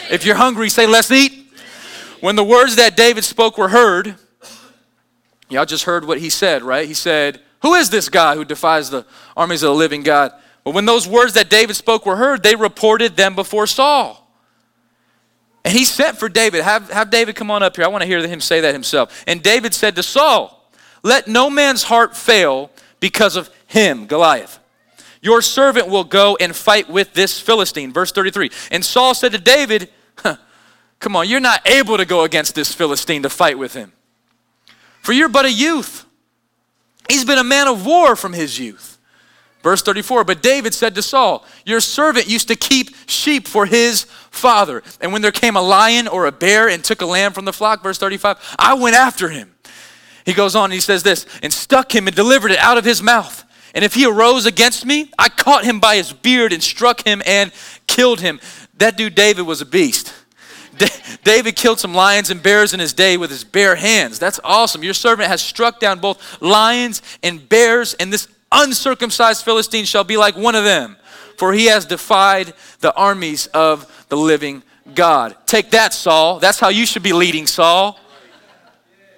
If 0.08 0.24
you're 0.24 0.36
hungry, 0.36 0.68
say 0.68 0.86
let's 0.86 1.10
eat. 1.10 1.52
When 2.20 2.36
the 2.36 2.44
words 2.44 2.76
that 2.76 2.96
David 2.96 3.24
spoke 3.24 3.58
were 3.58 3.68
heard, 3.68 4.14
y'all 5.48 5.66
just 5.66 5.84
heard 5.84 6.04
what 6.04 6.20
he 6.20 6.30
said, 6.30 6.62
right? 6.62 6.86
He 6.86 6.94
said, 6.94 7.40
Who 7.62 7.74
is 7.74 7.90
this 7.90 8.08
guy 8.08 8.36
who 8.36 8.44
defies 8.44 8.88
the 8.90 9.04
armies 9.36 9.64
of 9.64 9.70
the 9.70 9.74
living 9.74 10.04
God? 10.04 10.30
But 10.66 10.74
when 10.74 10.84
those 10.84 11.06
words 11.06 11.34
that 11.34 11.48
David 11.48 11.76
spoke 11.76 12.04
were 12.06 12.16
heard, 12.16 12.42
they 12.42 12.56
reported 12.56 13.16
them 13.16 13.36
before 13.36 13.68
Saul. 13.68 14.28
And 15.64 15.72
he 15.72 15.84
sent 15.84 16.18
for 16.18 16.28
David. 16.28 16.64
Have, 16.64 16.90
have 16.90 17.08
David 17.08 17.36
come 17.36 17.52
on 17.52 17.62
up 17.62 17.76
here. 17.76 17.84
I 17.84 17.88
want 17.88 18.02
to 18.02 18.06
hear 18.08 18.26
him 18.26 18.40
say 18.40 18.62
that 18.62 18.74
himself. 18.74 19.22
And 19.28 19.44
David 19.44 19.74
said 19.74 19.94
to 19.94 20.02
Saul, 20.02 20.68
Let 21.04 21.28
no 21.28 21.48
man's 21.48 21.84
heart 21.84 22.16
fail 22.16 22.72
because 22.98 23.36
of 23.36 23.48
him, 23.68 24.06
Goliath. 24.08 24.58
Your 25.22 25.40
servant 25.40 25.86
will 25.86 26.02
go 26.02 26.36
and 26.40 26.54
fight 26.54 26.90
with 26.90 27.12
this 27.12 27.38
Philistine. 27.38 27.92
Verse 27.92 28.10
33. 28.10 28.50
And 28.72 28.84
Saul 28.84 29.14
said 29.14 29.30
to 29.32 29.38
David, 29.38 29.88
Come 30.98 31.14
on, 31.14 31.28
you're 31.28 31.38
not 31.38 31.60
able 31.64 31.96
to 31.96 32.04
go 32.04 32.24
against 32.24 32.56
this 32.56 32.74
Philistine 32.74 33.22
to 33.22 33.30
fight 33.30 33.56
with 33.56 33.74
him. 33.74 33.92
For 35.02 35.12
you're 35.12 35.28
but 35.28 35.44
a 35.44 35.52
youth. 35.52 36.06
He's 37.08 37.24
been 37.24 37.38
a 37.38 37.44
man 37.44 37.68
of 37.68 37.86
war 37.86 38.16
from 38.16 38.32
his 38.32 38.58
youth. 38.58 38.95
Verse 39.66 39.82
34 39.82 40.22
But 40.22 40.44
David 40.44 40.74
said 40.74 40.94
to 40.94 41.02
Saul, 41.02 41.44
Your 41.64 41.80
servant 41.80 42.28
used 42.28 42.46
to 42.46 42.54
keep 42.54 42.94
sheep 43.08 43.48
for 43.48 43.66
his 43.66 44.04
father. 44.30 44.80
And 45.00 45.12
when 45.12 45.22
there 45.22 45.32
came 45.32 45.56
a 45.56 45.60
lion 45.60 46.06
or 46.06 46.26
a 46.26 46.30
bear 46.30 46.68
and 46.68 46.84
took 46.84 47.02
a 47.02 47.04
lamb 47.04 47.32
from 47.32 47.46
the 47.46 47.52
flock, 47.52 47.82
verse 47.82 47.98
35, 47.98 48.54
I 48.60 48.74
went 48.74 48.94
after 48.94 49.28
him. 49.28 49.52
He 50.24 50.34
goes 50.34 50.54
on 50.54 50.70
he 50.70 50.78
says 50.78 51.02
this, 51.02 51.26
and 51.42 51.52
stuck 51.52 51.92
him 51.92 52.06
and 52.06 52.14
delivered 52.14 52.52
it 52.52 52.60
out 52.60 52.78
of 52.78 52.84
his 52.84 53.02
mouth. 53.02 53.42
And 53.74 53.84
if 53.84 53.94
he 53.94 54.06
arose 54.06 54.46
against 54.46 54.86
me, 54.86 55.10
I 55.18 55.28
caught 55.28 55.64
him 55.64 55.80
by 55.80 55.96
his 55.96 56.12
beard 56.12 56.52
and 56.52 56.62
struck 56.62 57.04
him 57.04 57.20
and 57.26 57.50
killed 57.88 58.20
him. 58.20 58.38
That 58.74 58.96
dude, 58.96 59.16
David, 59.16 59.46
was 59.46 59.62
a 59.62 59.66
beast. 59.66 60.14
David 61.24 61.56
killed 61.56 61.80
some 61.80 61.92
lions 61.92 62.30
and 62.30 62.40
bears 62.40 62.72
in 62.72 62.78
his 62.78 62.92
day 62.92 63.16
with 63.16 63.30
his 63.30 63.42
bare 63.42 63.74
hands. 63.74 64.20
That's 64.20 64.38
awesome. 64.44 64.84
Your 64.84 64.94
servant 64.94 65.28
has 65.28 65.42
struck 65.42 65.80
down 65.80 65.98
both 65.98 66.40
lions 66.40 67.02
and 67.24 67.48
bears, 67.48 67.94
and 67.94 68.12
this 68.12 68.28
uncircumcised 68.56 69.44
Philistine 69.44 69.84
shall 69.84 70.04
be 70.04 70.16
like 70.16 70.36
one 70.36 70.54
of 70.54 70.64
them, 70.64 70.96
for 71.36 71.52
he 71.52 71.66
has 71.66 71.84
defied 71.84 72.54
the 72.80 72.94
armies 72.94 73.46
of 73.48 74.06
the 74.08 74.16
living 74.16 74.62
God. 74.94 75.36
Take 75.46 75.70
that, 75.70 75.92
Saul. 75.92 76.38
That's 76.38 76.58
how 76.58 76.68
you 76.68 76.86
should 76.86 77.02
be 77.02 77.12
leading, 77.12 77.46
Saul. 77.46 77.98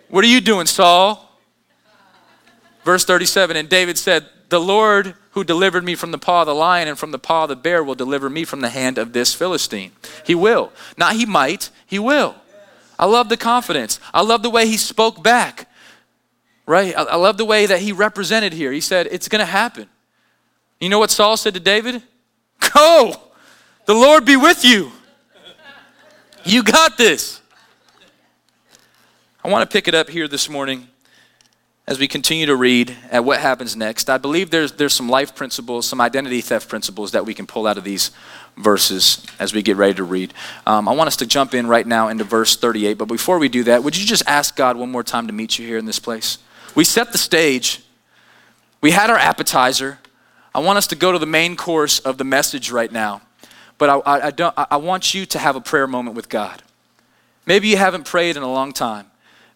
What 0.09 0.25
are 0.25 0.28
you 0.28 0.40
doing, 0.40 0.66
Saul? 0.66 1.25
Verse 2.85 3.04
37 3.04 3.57
And 3.57 3.68
David 3.68 3.99
said, 3.99 4.26
The 4.49 4.61
Lord 4.61 5.14
who 5.33 5.45
delivered 5.45 5.85
me 5.85 5.95
from 5.95 6.11
the 6.11 6.18
paw 6.18 6.40
of 6.40 6.47
the 6.47 6.54
lion 6.54 6.88
and 6.88 6.99
from 6.99 7.12
the 7.12 7.18
paw 7.18 7.45
of 7.45 7.50
the 7.50 7.57
bear 7.57 7.85
will 7.85 7.95
deliver 7.95 8.28
me 8.28 8.45
from 8.45 8.61
the 8.61 8.71
hand 8.71 8.99
of 8.99 9.12
this 9.12 9.35
Philistine. 9.35 9.92
He 10.25 10.35
will. 10.35 10.73
Not 10.97 11.14
he 11.14 11.26
might, 11.26 11.71
he 11.87 11.99
will. 11.99 12.35
I 12.99 13.07
love 13.07 13.28
the 13.28 13.37
confidence. 13.37 14.00
I 14.12 14.23
love 14.23 14.42
the 14.42 14.50
way 14.50 14.66
he 14.66 14.76
spoke 14.76 15.23
back 15.23 15.67
right? 16.68 16.94
I, 16.94 17.02
I 17.02 17.16
love 17.16 17.38
the 17.38 17.46
way 17.46 17.66
that 17.66 17.80
he 17.80 17.92
represented 17.92 18.52
here. 18.52 18.70
He 18.70 18.80
said, 18.80 19.08
It's 19.10 19.26
going 19.26 19.40
to 19.40 19.46
happen. 19.46 19.88
You 20.78 20.90
know 20.90 21.00
what 21.00 21.10
Saul 21.10 21.37
said 21.37 21.54
to 21.54 21.60
David? 21.60 22.02
Go! 22.75 23.14
The 23.87 23.94
Lord 23.94 24.25
be 24.25 24.37
with 24.37 24.64
you. 24.64 24.92
You 26.44 26.62
got 26.62 26.96
this. 26.96 27.40
I 29.42 29.48
want 29.48 29.68
to 29.68 29.72
pick 29.72 29.88
it 29.88 29.94
up 29.94 30.10
here 30.10 30.28
this 30.28 30.48
morning 30.48 30.88
as 31.87 31.98
we 31.98 32.06
continue 32.06 32.44
to 32.44 32.54
read 32.54 32.94
at 33.10 33.25
what 33.25 33.40
happens 33.40 33.75
next. 33.75 34.10
I 34.10 34.18
believe 34.18 34.50
there's, 34.50 34.72
there's 34.72 34.92
some 34.92 35.08
life 35.08 35.34
principles, 35.34 35.87
some 35.87 36.02
identity 36.02 36.42
theft 36.42 36.68
principles 36.68 37.12
that 37.12 37.25
we 37.25 37.32
can 37.32 37.46
pull 37.46 37.66
out 37.66 37.78
of 37.78 37.84
these 37.84 38.10
verses 38.58 39.25
as 39.38 39.54
we 39.54 39.62
get 39.62 39.76
ready 39.78 39.94
to 39.94 40.04
read. 40.04 40.34
Um, 40.66 40.87
I 40.87 40.92
want 40.92 41.08
us 41.08 41.16
to 41.16 41.26
jump 41.26 41.54
in 41.54 41.66
right 41.66 41.87
now 41.87 42.08
into 42.08 42.25
verse 42.25 42.56
38. 42.56 42.98
But 42.98 43.06
before 43.06 43.38
we 43.38 43.48
do 43.48 43.64
that, 43.64 43.82
would 43.82 43.96
you 43.96 44.04
just 44.04 44.22
ask 44.26 44.54
God 44.54 44.76
one 44.76 44.90
more 44.90 45.02
time 45.02 45.28
to 45.28 45.32
meet 45.32 45.58
you 45.58 45.66
here 45.66 45.78
in 45.78 45.87
this 45.87 45.98
place? 45.98 46.37
We 46.75 46.84
set 46.84 47.12
the 47.12 47.18
stage, 47.18 47.82
we 48.80 48.90
had 48.92 49.10
our 49.10 49.18
appetizer. 49.18 49.98
I 50.54 50.60
want 50.60 50.78
us 50.78 50.87
to 50.88 50.96
go 50.96 51.12
to 51.12 51.18
the 51.18 51.26
main 51.26 51.56
course 51.56 51.98
of 52.00 52.18
the 52.18 52.25
message 52.25 52.70
right 52.70 52.90
now. 52.90 53.22
But 53.76 53.90
I, 53.90 53.98
I, 53.98 54.26
I 54.26 54.30
don't, 54.30 54.54
I 54.56 54.76
want 54.76 55.14
you 55.14 55.25
to 55.26 55.38
have 55.38 55.54
a 55.54 55.60
prayer 55.60 55.87
moment 55.87 56.16
with 56.16 56.28
God. 56.28 56.62
Maybe 57.46 57.68
you 57.68 57.76
haven't 57.76 58.06
prayed 58.06 58.37
in 58.37 58.42
a 58.42 58.50
long 58.50 58.72
time. 58.72 59.06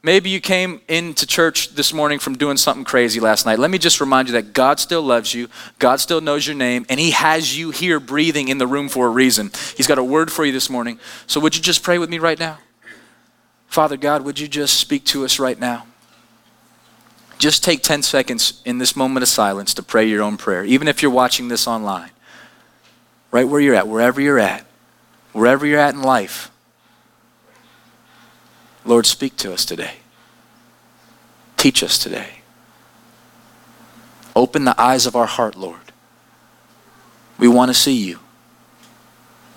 Maybe 0.04 0.30
you 0.30 0.40
came 0.40 0.80
into 0.88 1.26
church 1.26 1.74
this 1.74 1.92
morning 1.92 2.18
from 2.18 2.36
doing 2.36 2.56
something 2.56 2.84
crazy 2.84 3.20
last 3.20 3.46
night. 3.46 3.60
Let 3.60 3.70
me 3.70 3.78
just 3.78 4.00
remind 4.00 4.28
you 4.28 4.32
that 4.32 4.52
God 4.52 4.80
still 4.80 5.02
loves 5.02 5.32
you, 5.32 5.48
God 5.78 6.00
still 6.00 6.20
knows 6.20 6.44
your 6.44 6.56
name, 6.56 6.84
and 6.88 6.98
He 6.98 7.12
has 7.12 7.56
you 7.56 7.70
here 7.70 8.00
breathing 8.00 8.48
in 8.48 8.58
the 8.58 8.66
room 8.66 8.88
for 8.88 9.06
a 9.06 9.10
reason. 9.10 9.52
He's 9.76 9.86
got 9.86 9.98
a 9.98 10.04
word 10.04 10.32
for 10.32 10.44
you 10.44 10.50
this 10.50 10.68
morning. 10.68 10.98
So, 11.28 11.38
would 11.40 11.54
you 11.54 11.62
just 11.62 11.84
pray 11.84 11.98
with 11.98 12.10
me 12.10 12.18
right 12.18 12.38
now? 12.38 12.58
Father 13.68 13.96
God, 13.96 14.22
would 14.22 14.40
you 14.40 14.48
just 14.48 14.78
speak 14.78 15.04
to 15.06 15.24
us 15.24 15.38
right 15.38 15.58
now? 15.58 15.86
Just 17.42 17.64
take 17.64 17.82
10 17.82 18.02
seconds 18.04 18.62
in 18.64 18.78
this 18.78 18.94
moment 18.94 19.24
of 19.24 19.28
silence 19.28 19.74
to 19.74 19.82
pray 19.82 20.04
your 20.04 20.22
own 20.22 20.36
prayer, 20.36 20.64
even 20.64 20.86
if 20.86 21.02
you're 21.02 21.10
watching 21.10 21.48
this 21.48 21.66
online. 21.66 22.12
Right 23.32 23.48
where 23.48 23.60
you're 23.60 23.74
at, 23.74 23.88
wherever 23.88 24.20
you're 24.20 24.38
at, 24.38 24.64
wherever 25.32 25.66
you're 25.66 25.80
at 25.80 25.92
in 25.92 26.02
life. 26.02 26.52
Lord, 28.84 29.06
speak 29.06 29.36
to 29.38 29.52
us 29.52 29.64
today. 29.64 29.94
Teach 31.56 31.82
us 31.82 31.98
today. 31.98 32.28
Open 34.36 34.64
the 34.64 34.80
eyes 34.80 35.04
of 35.04 35.16
our 35.16 35.26
heart, 35.26 35.56
Lord. 35.56 35.80
We 37.38 37.48
want 37.48 37.70
to 37.70 37.74
see 37.74 38.04
you. 38.04 38.20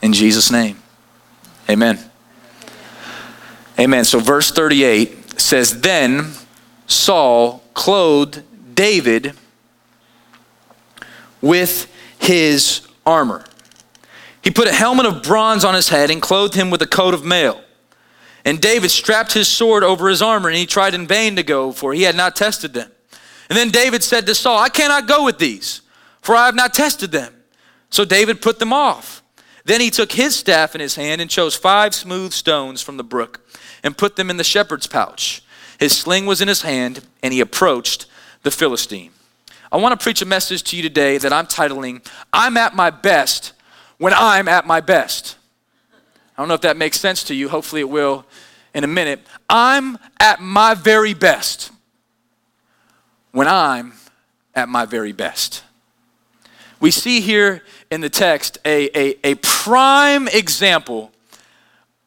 In 0.02 0.12
Jesus' 0.12 0.50
name, 0.50 0.82
amen. 1.70 2.00
Amen. 3.80 4.06
So, 4.06 4.20
verse 4.20 4.50
38 4.50 5.40
says, 5.40 5.82
Then 5.82 6.32
Saul 6.88 7.64
clothed 7.74 8.44
David 8.76 9.34
with 11.42 11.92
his 12.20 12.88
armor. 13.06 13.46
He 14.44 14.52
put 14.52 14.68
a 14.68 14.74
helmet 14.74 15.06
of 15.06 15.24
bronze 15.24 15.64
on 15.64 15.74
his 15.74 15.90
head 15.90 16.12
and 16.12 16.22
clothed 16.22 16.54
him 16.54 16.70
with 16.70 16.82
a 16.82 16.88
coat 16.88 17.14
of 17.14 17.24
mail. 17.24 17.62
And 18.44 18.62
David 18.62 18.92
strapped 18.92 19.34
his 19.34 19.48
sword 19.48 19.84
over 19.84 20.08
his 20.08 20.22
armor, 20.22 20.50
and 20.50 20.58
he 20.58 20.68
tried 20.68 20.94
in 20.94 21.08
vain 21.08 21.36
to 21.36 21.44
go, 21.44 21.72
for 21.72 21.94
he 21.94 22.04
had 22.04 22.16
not 22.16 22.36
tested 22.36 22.74
them. 22.74 22.92
And 23.50 23.58
then 23.58 23.72
David 23.72 24.04
said 24.04 24.28
to 24.28 24.36
Saul, 24.36 24.60
I 24.60 24.70
cannot 24.70 25.08
go 25.08 25.26
with 25.26 25.40
these, 25.40 25.82
for 26.22 26.36
I 26.36 26.46
have 26.46 26.56
not 26.56 26.74
tested 26.74 27.12
them. 27.12 27.34
So 27.90 28.06
David 28.06 28.42
put 28.42 28.60
them 28.60 28.74
off. 28.74 29.24
Then 29.64 29.82
he 29.82 29.90
took 29.90 30.12
his 30.12 30.36
staff 30.36 30.76
in 30.76 30.82
his 30.82 30.96
hand 30.96 31.22
and 31.22 31.30
chose 31.30 31.56
five 31.56 31.96
smooth 31.96 32.34
stones 32.34 32.82
from 32.82 32.98
the 32.98 33.04
brook 33.04 33.42
and 33.84 33.98
put 33.98 34.16
them 34.16 34.30
in 34.30 34.38
the 34.38 34.44
shepherd's 34.44 34.86
pouch. 34.86 35.42
His 35.80 35.98
sling 35.98 36.26
was 36.26 36.42
in 36.42 36.48
his 36.48 36.62
hand, 36.62 37.06
and 37.22 37.34
he 37.34 37.40
approached 37.40 38.06
the 38.44 38.52
Philistine. 38.52 39.12
I 39.72 39.78
want 39.78 40.00
to 40.00 40.04
preach 40.04 40.22
a 40.22 40.26
message 40.26 40.64
to 40.64 40.78
you 40.78 40.84
today 40.84 41.18
that 41.18 41.34
I'm 41.34 41.48
titling, 41.48 42.06
I'm 42.32 42.58
at 42.58 42.76
my 42.76 42.90
best 42.90 43.54
when 43.98 44.14
I'm 44.14 44.48
at 44.48 44.66
my 44.66 44.82
best. 44.82 45.38
I 46.38 46.42
don't 46.42 46.48
know 46.48 46.54
if 46.54 46.62
that 46.62 46.78
makes 46.78 47.00
sense 47.00 47.24
to 47.26 47.36
you. 47.36 47.50
Hopefully, 47.50 47.82
it 47.82 47.90
will 47.90 48.26
in 48.74 48.84
a 48.84 48.88
minute. 48.88 49.22
I'm 49.50 49.98
at 50.20 50.42
my 50.42 50.74
very 50.74 51.14
best 51.14 51.72
when 53.32 53.48
I'm 53.48 53.94
at 54.54 54.70
my 54.70 54.86
very 54.86 55.12
best. 55.12 55.64
We 56.80 56.92
see 56.92 57.22
here 57.22 57.64
in 57.90 58.02
the 58.02 58.10
text 58.10 58.58
a, 58.66 58.90
a, 58.98 59.18
a 59.24 59.36
prime 59.36 60.28
example 60.28 61.12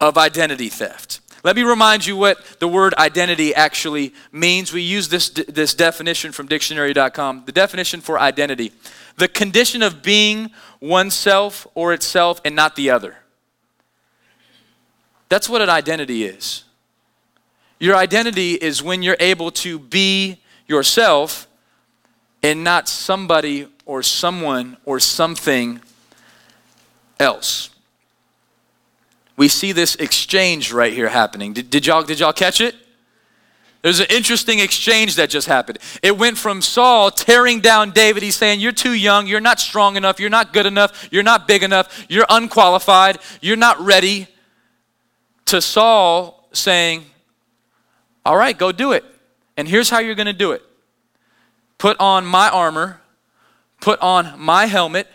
of 0.00 0.16
identity 0.16 0.68
theft. 0.68 1.20
Let 1.44 1.54
me 1.54 1.62
remind 1.62 2.04
you 2.04 2.16
what 2.16 2.44
the 2.58 2.68
word 2.68 2.94
identity 2.94 3.54
actually 3.54 4.12
means. 4.32 4.72
We 4.72 4.82
use 4.82 5.08
this, 5.08 5.28
this 5.30 5.72
definition 5.74 6.32
from 6.32 6.46
dictionary.com. 6.46 7.44
The 7.46 7.52
definition 7.52 8.00
for 8.00 8.18
identity 8.18 8.72
the 9.18 9.28
condition 9.28 9.82
of 9.82 10.00
being 10.02 10.50
oneself 10.80 11.66
or 11.74 11.92
itself 11.92 12.40
and 12.44 12.54
not 12.54 12.76
the 12.76 12.90
other. 12.90 13.16
That's 15.28 15.48
what 15.48 15.60
an 15.60 15.68
identity 15.68 16.24
is. 16.24 16.64
Your 17.80 17.96
identity 17.96 18.54
is 18.54 18.82
when 18.82 19.02
you're 19.02 19.16
able 19.20 19.50
to 19.50 19.78
be 19.78 20.40
yourself 20.66 21.48
and 22.42 22.64
not 22.64 22.88
somebody 22.88 23.68
or 23.84 24.02
someone 24.02 24.76
or 24.84 25.00
something 25.00 25.80
else. 27.18 27.70
We 29.38 29.46
see 29.46 29.70
this 29.70 29.94
exchange 29.94 30.72
right 30.72 30.92
here 30.92 31.08
happening. 31.08 31.52
Did, 31.52 31.70
did, 31.70 31.86
y'all, 31.86 32.02
did 32.02 32.18
y'all 32.18 32.32
catch 32.32 32.60
it? 32.60 32.74
There's 33.82 34.00
an 34.00 34.08
interesting 34.10 34.58
exchange 34.58 35.14
that 35.14 35.30
just 35.30 35.46
happened. 35.46 35.78
It 36.02 36.18
went 36.18 36.36
from 36.36 36.60
Saul 36.60 37.12
tearing 37.12 37.60
down 37.60 37.92
David. 37.92 38.24
He's 38.24 38.34
saying, 38.34 38.58
You're 38.58 38.72
too 38.72 38.94
young. 38.94 39.28
You're 39.28 39.38
not 39.38 39.60
strong 39.60 39.96
enough. 39.96 40.18
You're 40.18 40.28
not 40.28 40.52
good 40.52 40.66
enough. 40.66 41.08
You're 41.12 41.22
not 41.22 41.46
big 41.46 41.62
enough. 41.62 42.04
You're 42.08 42.26
unqualified. 42.28 43.18
You're 43.40 43.56
not 43.56 43.78
ready 43.78 44.26
to 45.46 45.60
Saul 45.60 46.48
saying, 46.52 47.04
All 48.26 48.36
right, 48.36 48.58
go 48.58 48.72
do 48.72 48.90
it. 48.90 49.04
And 49.56 49.68
here's 49.68 49.88
how 49.88 50.00
you're 50.00 50.16
going 50.16 50.26
to 50.26 50.32
do 50.32 50.50
it 50.50 50.62
put 51.78 51.96
on 52.00 52.26
my 52.26 52.48
armor, 52.48 53.00
put 53.80 54.00
on 54.00 54.36
my 54.40 54.66
helmet, 54.66 55.06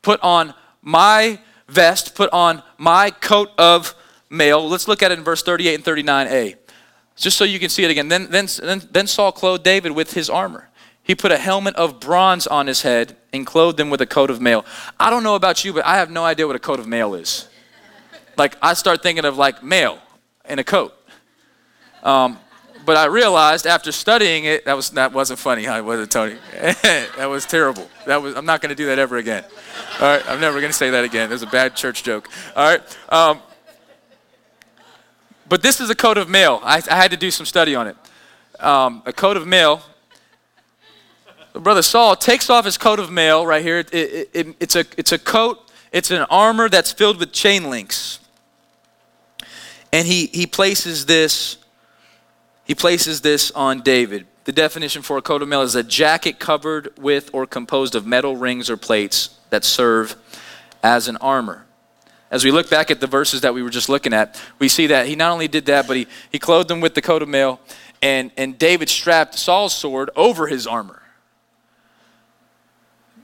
put 0.00 0.18
on 0.22 0.54
my 0.80 1.38
vest, 1.68 2.14
put 2.14 2.30
on 2.32 2.62
my 2.78 3.10
coat 3.10 3.50
of 3.58 3.94
mail. 4.30 4.68
Let's 4.68 4.88
look 4.88 5.02
at 5.02 5.12
it 5.12 5.18
in 5.18 5.24
verse 5.24 5.42
38 5.42 5.74
and 5.74 5.84
39a. 5.84 6.56
Just 7.16 7.36
so 7.36 7.44
you 7.44 7.58
can 7.58 7.68
see 7.68 7.84
it 7.84 7.90
again. 7.90 8.08
Then, 8.08 8.28
then, 8.30 8.48
then, 8.90 9.06
Saul 9.06 9.30
clothed 9.30 9.62
David 9.62 9.92
with 9.92 10.14
his 10.14 10.28
armor. 10.28 10.68
He 11.02 11.14
put 11.14 11.30
a 11.30 11.38
helmet 11.38 11.76
of 11.76 12.00
bronze 12.00 12.46
on 12.46 12.66
his 12.66 12.82
head 12.82 13.16
and 13.32 13.46
clothed 13.46 13.78
him 13.78 13.90
with 13.90 14.00
a 14.00 14.06
coat 14.06 14.30
of 14.30 14.40
mail. 14.40 14.64
I 14.98 15.10
don't 15.10 15.22
know 15.22 15.36
about 15.36 15.64
you, 15.64 15.72
but 15.72 15.84
I 15.84 15.98
have 15.98 16.10
no 16.10 16.24
idea 16.24 16.46
what 16.46 16.56
a 16.56 16.60
coat 16.60 16.80
of 16.80 16.88
mail 16.88 17.14
is 17.14 17.48
like 18.36 18.56
I 18.62 18.74
start 18.74 19.02
thinking 19.02 19.24
of 19.24 19.36
like 19.36 19.62
mail 19.62 19.98
in 20.48 20.58
a 20.58 20.64
coat. 20.64 20.94
Um, 22.02 22.38
but 22.84 22.96
I 22.96 23.06
realized 23.06 23.66
after 23.66 23.92
studying 23.92 24.44
it, 24.44 24.64
that 24.64 24.74
was 24.74 24.90
that 24.90 25.12
wasn't 25.12 25.38
funny, 25.38 25.64
huh? 25.64 25.82
Was 25.84 26.00
it, 26.00 26.10
Tony? 26.10 26.36
that 26.52 27.26
was 27.28 27.46
terrible. 27.46 27.88
That 28.06 28.22
was. 28.22 28.34
I'm 28.36 28.44
not 28.44 28.60
going 28.60 28.70
to 28.70 28.74
do 28.74 28.86
that 28.86 28.98
ever 28.98 29.16
again. 29.16 29.44
All 30.00 30.08
right, 30.08 30.28
I'm 30.28 30.40
never 30.40 30.60
going 30.60 30.70
to 30.70 30.76
say 30.76 30.90
that 30.90 31.04
again. 31.04 31.28
There's 31.28 31.42
a 31.42 31.46
bad 31.46 31.76
church 31.76 32.02
joke. 32.02 32.28
All 32.56 32.68
right. 32.68 32.98
Um, 33.08 33.40
but 35.48 35.62
this 35.62 35.80
is 35.80 35.90
a 35.90 35.94
coat 35.94 36.18
of 36.18 36.28
mail. 36.28 36.60
I, 36.62 36.82
I 36.90 36.96
had 36.96 37.10
to 37.10 37.16
do 37.16 37.30
some 37.30 37.46
study 37.46 37.74
on 37.74 37.88
it. 37.88 37.96
Um, 38.60 39.02
a 39.06 39.12
coat 39.12 39.36
of 39.36 39.46
mail. 39.46 39.82
Brother 41.52 41.82
Saul 41.82 42.16
takes 42.16 42.50
off 42.50 42.64
his 42.64 42.76
coat 42.76 42.98
of 42.98 43.10
mail 43.10 43.46
right 43.46 43.62
here. 43.62 43.78
It, 43.78 43.94
it, 43.94 44.30
it, 44.32 44.56
it's 44.60 44.76
a 44.76 44.84
it's 44.96 45.12
a 45.12 45.18
coat. 45.18 45.70
It's 45.92 46.10
an 46.10 46.22
armor 46.28 46.68
that's 46.68 46.92
filled 46.92 47.20
with 47.20 47.30
chain 47.30 47.70
links. 47.70 48.18
And 49.94 50.08
he, 50.08 50.26
he 50.26 50.44
places 50.44 51.06
this, 51.06 51.56
he 52.64 52.74
places 52.74 53.20
this 53.20 53.50
on 53.50 53.82
David. 53.82 54.26
The 54.44 54.52
definition 54.52 55.02
for 55.02 55.16
a 55.16 55.22
coat 55.22 55.42
of 55.42 55.48
mail 55.48 55.62
is 55.62 55.74
a 55.74 55.82
jacket 55.82 56.38
covered 56.38 56.98
with 56.98 57.30
or 57.32 57.46
composed 57.46 57.94
of 57.94 58.06
metal 58.06 58.36
rings 58.36 58.68
or 58.68 58.76
plates 58.76 59.38
that 59.50 59.64
serve 59.64 60.16
as 60.82 61.08
an 61.08 61.16
armor. 61.18 61.64
As 62.30 62.44
we 62.44 62.50
look 62.50 62.68
back 62.68 62.90
at 62.90 63.00
the 63.00 63.06
verses 63.06 63.42
that 63.42 63.54
we 63.54 63.62
were 63.62 63.70
just 63.70 63.88
looking 63.88 64.12
at, 64.12 64.40
we 64.58 64.68
see 64.68 64.88
that 64.88 65.06
he 65.06 65.14
not 65.14 65.32
only 65.32 65.48
did 65.48 65.66
that, 65.66 65.86
but 65.86 65.96
he, 65.96 66.06
he 66.32 66.38
clothed 66.38 66.68
them 66.68 66.80
with 66.80 66.94
the 66.94 67.02
coat 67.02 67.22
of 67.22 67.28
mail, 67.28 67.60
and, 68.02 68.32
and 68.36 68.58
David 68.58 68.88
strapped 68.88 69.34
Saul's 69.34 69.74
sword 69.74 70.10
over 70.16 70.46
his 70.46 70.66
armor. 70.66 71.02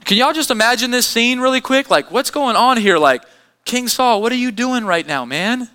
Can 0.05 0.17
y'all 0.17 0.33
just 0.33 0.49
imagine 0.49 0.91
this 0.91 1.05
scene 1.05 1.39
really 1.39 1.61
quick? 1.61 1.89
Like, 1.89 2.09
what's 2.09 2.31
going 2.31 2.55
on 2.55 2.77
here? 2.77 2.97
Like, 2.97 3.23
King 3.65 3.87
Saul, 3.87 4.21
what 4.21 4.31
are 4.31 4.35
you 4.35 4.51
doing 4.51 4.85
right 4.85 5.05
now, 5.05 5.25
man? 5.25 5.69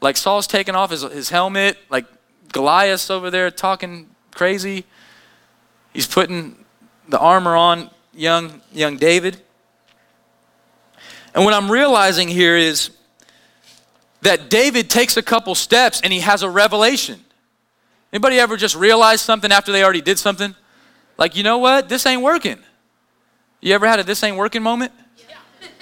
Like 0.00 0.16
Saul's 0.16 0.46
taking 0.46 0.74
off 0.74 0.90
his, 0.90 1.02
his 1.02 1.28
helmet, 1.28 1.78
like 1.90 2.06
Goliath's 2.52 3.10
over 3.10 3.30
there 3.30 3.50
talking 3.50 4.08
crazy. 4.34 4.84
He's 5.92 6.06
putting 6.06 6.64
the 7.08 7.18
armor 7.18 7.56
on 7.56 7.90
young, 8.12 8.60
young 8.72 8.96
David. 8.96 9.40
And 11.34 11.44
what 11.44 11.54
I'm 11.54 11.70
realizing 11.70 12.28
here 12.28 12.56
is 12.56 12.90
that 14.22 14.50
David 14.50 14.90
takes 14.90 15.16
a 15.16 15.22
couple 15.22 15.54
steps 15.54 16.00
and 16.02 16.12
he 16.12 16.20
has 16.20 16.42
a 16.42 16.50
revelation. 16.50 17.20
Anybody 18.12 18.38
ever 18.38 18.56
just 18.56 18.74
realize 18.74 19.20
something 19.20 19.52
after 19.52 19.70
they 19.70 19.84
already 19.84 20.00
did 20.00 20.18
something? 20.18 20.54
Like, 21.16 21.36
you 21.36 21.42
know 21.42 21.58
what? 21.58 21.88
This 21.88 22.06
ain't 22.06 22.22
working. 22.22 22.58
You 23.60 23.74
ever 23.74 23.86
had 23.86 24.00
a 24.00 24.04
this 24.04 24.22
ain't 24.22 24.36
working 24.36 24.62
moment? 24.62 24.92
Yeah. 25.18 25.36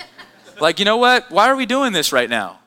like, 0.60 0.78
you 0.78 0.84
know 0.84 0.96
what? 0.96 1.30
Why 1.30 1.48
are 1.48 1.56
we 1.56 1.64
doing 1.64 1.92
this 1.92 2.12
right 2.12 2.28
now? 2.28 2.58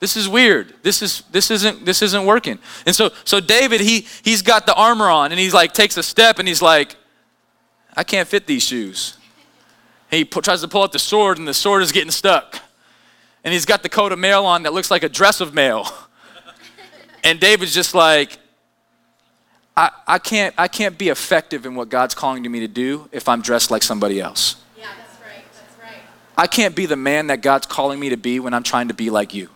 This 0.00 0.16
is 0.16 0.28
weird. 0.28 0.74
This 0.82 1.02
is 1.02 1.22
this 1.30 1.50
isn't 1.50 1.84
this 1.84 2.02
isn't 2.02 2.24
working. 2.24 2.58
And 2.86 2.94
so 2.94 3.10
so 3.24 3.40
David 3.40 3.80
he 3.80 4.06
he's 4.22 4.42
got 4.42 4.66
the 4.66 4.74
armor 4.74 5.08
on 5.08 5.32
and 5.32 5.40
he's 5.40 5.54
like 5.54 5.72
takes 5.72 5.96
a 5.96 6.02
step 6.02 6.38
and 6.38 6.46
he's 6.46 6.62
like, 6.62 6.96
I 7.96 8.04
can't 8.04 8.28
fit 8.28 8.46
these 8.46 8.62
shoes. 8.62 9.18
And 10.10 10.18
he 10.18 10.24
tries 10.24 10.60
to 10.60 10.68
pull 10.68 10.82
out 10.82 10.92
the 10.92 10.98
sword 10.98 11.38
and 11.38 11.48
the 11.48 11.54
sword 11.54 11.82
is 11.82 11.92
getting 11.92 12.12
stuck. 12.12 12.60
And 13.44 13.52
he's 13.52 13.66
got 13.66 13.82
the 13.82 13.88
coat 13.88 14.12
of 14.12 14.18
mail 14.18 14.44
on 14.44 14.62
that 14.64 14.72
looks 14.72 14.90
like 14.90 15.02
a 15.02 15.08
dress 15.08 15.40
of 15.40 15.54
mail. 15.54 15.86
And 17.24 17.40
David's 17.40 17.74
just 17.74 17.94
like, 17.94 18.38
I, 19.76 19.90
I, 20.06 20.18
can't, 20.18 20.54
I 20.56 20.68
can't 20.68 20.96
be 20.96 21.08
effective 21.08 21.66
in 21.66 21.74
what 21.74 21.88
God's 21.88 22.14
calling 22.14 22.42
to 22.44 22.48
me 22.48 22.60
to 22.60 22.68
do 22.68 23.08
if 23.12 23.28
I'm 23.28 23.42
dressed 23.42 23.70
like 23.70 23.82
somebody 23.82 24.20
else. 24.20 24.56
Yeah, 24.76 24.86
that's 24.96 25.20
right. 25.20 25.44
That's 25.52 25.78
right. 25.82 26.02
I 26.36 26.46
can't 26.46 26.74
be 26.74 26.86
the 26.86 26.96
man 26.96 27.26
that 27.26 27.42
God's 27.42 27.66
calling 27.66 28.00
me 28.00 28.08
to 28.10 28.16
be 28.16 28.40
when 28.40 28.54
I'm 28.54 28.62
trying 28.62 28.88
to 28.88 28.94
be 28.94 29.10
like 29.10 29.34
you. 29.34 29.50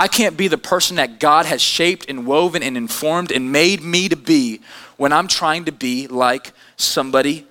I 0.00 0.08
can't 0.08 0.34
be 0.34 0.48
the 0.48 0.56
person 0.56 0.96
that 0.96 1.20
God 1.20 1.44
has 1.44 1.60
shaped 1.60 2.06
and 2.08 2.26
woven 2.26 2.62
and 2.62 2.74
informed 2.74 3.30
and 3.30 3.52
made 3.52 3.82
me 3.82 4.08
to 4.08 4.16
be 4.16 4.62
when 4.96 5.12
I'm 5.12 5.28
trying 5.28 5.66
to 5.66 5.72
be 5.72 6.06
like 6.06 6.54
somebody 6.78 7.46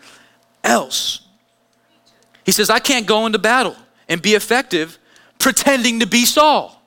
else. 0.63 1.27
He 2.43 2.51
says, 2.51 2.71
I 2.71 2.79
can't 2.79 3.05
go 3.05 3.27
into 3.27 3.37
battle 3.37 3.75
and 4.07 4.19
be 4.19 4.33
effective 4.33 4.97
pretending 5.37 5.99
to 5.99 6.07
be 6.07 6.25
Saul. 6.25 6.81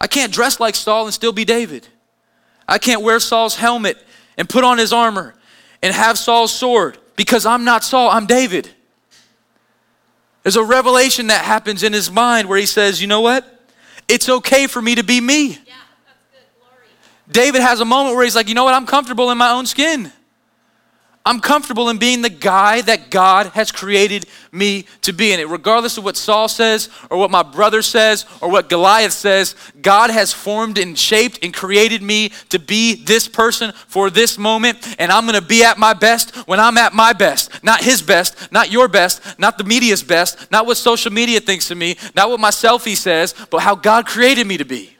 I 0.00 0.06
can't 0.06 0.32
dress 0.32 0.60
like 0.60 0.76
Saul 0.76 1.06
and 1.06 1.12
still 1.12 1.32
be 1.32 1.44
David. 1.44 1.88
I 2.68 2.78
can't 2.78 3.02
wear 3.02 3.18
Saul's 3.18 3.56
helmet 3.56 3.98
and 4.38 4.48
put 4.48 4.62
on 4.62 4.78
his 4.78 4.92
armor 4.92 5.34
and 5.82 5.92
have 5.92 6.18
Saul's 6.18 6.52
sword 6.52 6.98
because 7.16 7.44
I'm 7.44 7.64
not 7.64 7.82
Saul, 7.82 8.10
I'm 8.10 8.26
David. 8.26 8.70
There's 10.44 10.54
a 10.54 10.62
revelation 10.62 11.26
that 11.26 11.44
happens 11.44 11.82
in 11.82 11.92
his 11.92 12.12
mind 12.12 12.48
where 12.48 12.60
he 12.60 12.66
says, 12.66 13.02
You 13.02 13.08
know 13.08 13.22
what? 13.22 13.54
It's 14.08 14.28
okay 14.28 14.66
for 14.66 14.80
me 14.80 14.94
to 14.96 15.02
be 15.02 15.20
me. 15.20 15.48
Yeah, 15.48 15.54
that's 16.06 16.18
good. 16.30 16.40
Glory. 16.60 16.88
David 17.30 17.62
has 17.62 17.80
a 17.80 17.84
moment 17.84 18.14
where 18.14 18.24
he's 18.24 18.36
like, 18.36 18.48
you 18.48 18.54
know 18.54 18.64
what? 18.64 18.74
I'm 18.74 18.86
comfortable 18.86 19.30
in 19.30 19.38
my 19.38 19.50
own 19.50 19.66
skin. 19.66 20.12
I'm 21.26 21.40
comfortable 21.40 21.88
in 21.88 21.98
being 21.98 22.22
the 22.22 22.30
guy 22.30 22.82
that 22.82 23.10
God 23.10 23.48
has 23.48 23.72
created 23.72 24.26
me 24.52 24.86
to 25.02 25.12
be. 25.12 25.32
And 25.32 25.50
regardless 25.50 25.98
of 25.98 26.04
what 26.04 26.16
Saul 26.16 26.46
says, 26.46 26.88
or 27.10 27.18
what 27.18 27.32
my 27.32 27.42
brother 27.42 27.82
says, 27.82 28.24
or 28.40 28.48
what 28.48 28.68
Goliath 28.68 29.12
says, 29.12 29.56
God 29.82 30.10
has 30.10 30.32
formed 30.32 30.78
and 30.78 30.96
shaped 30.96 31.40
and 31.42 31.52
created 31.52 32.00
me 32.00 32.28
to 32.50 32.60
be 32.60 32.94
this 32.94 33.26
person 33.26 33.72
for 33.88 34.08
this 34.08 34.38
moment. 34.38 34.78
And 35.00 35.10
I'm 35.10 35.24
going 35.26 35.34
to 35.34 35.44
be 35.44 35.64
at 35.64 35.78
my 35.78 35.94
best 35.94 36.32
when 36.46 36.60
I'm 36.60 36.78
at 36.78 36.94
my 36.94 37.12
best. 37.12 37.64
Not 37.64 37.82
his 37.82 38.02
best, 38.02 38.52
not 38.52 38.70
your 38.70 38.86
best, 38.86 39.36
not 39.36 39.58
the 39.58 39.64
media's 39.64 40.04
best, 40.04 40.48
not 40.52 40.64
what 40.64 40.76
social 40.76 41.12
media 41.12 41.40
thinks 41.40 41.72
of 41.72 41.76
me, 41.76 41.96
not 42.14 42.30
what 42.30 42.38
my 42.38 42.50
selfie 42.50 42.96
says, 42.96 43.34
but 43.50 43.62
how 43.62 43.74
God 43.74 44.06
created 44.06 44.46
me 44.46 44.58
to 44.58 44.64
be. 44.64 44.95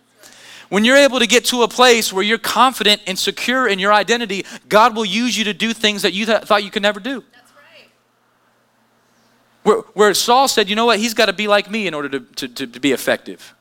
When 0.68 0.84
you're 0.84 0.96
able 0.96 1.20
to 1.20 1.26
get 1.26 1.44
to 1.46 1.62
a 1.62 1.68
place 1.68 2.12
where 2.12 2.24
you're 2.24 2.38
confident 2.38 3.02
and 3.06 3.18
secure 3.18 3.68
in 3.68 3.78
your 3.78 3.92
identity, 3.92 4.44
God 4.68 4.96
will 4.96 5.04
use 5.04 5.36
you 5.38 5.44
to 5.44 5.54
do 5.54 5.72
things 5.72 6.02
that 6.02 6.12
you 6.12 6.26
th- 6.26 6.42
thought 6.42 6.64
you 6.64 6.70
could 6.70 6.82
never 6.82 6.98
do. 6.98 7.22
That's 7.32 7.52
right. 7.56 7.88
Where, 9.62 9.76
where 9.94 10.14
Saul 10.14 10.48
said, 10.48 10.68
you 10.68 10.74
know 10.74 10.86
what, 10.86 10.98
he's 10.98 11.14
got 11.14 11.26
to 11.26 11.32
be 11.32 11.46
like 11.46 11.70
me 11.70 11.86
in 11.86 11.94
order 11.94 12.08
to, 12.08 12.20
to, 12.20 12.48
to, 12.48 12.66
to 12.66 12.80
be 12.80 12.92
effective. 12.92 13.54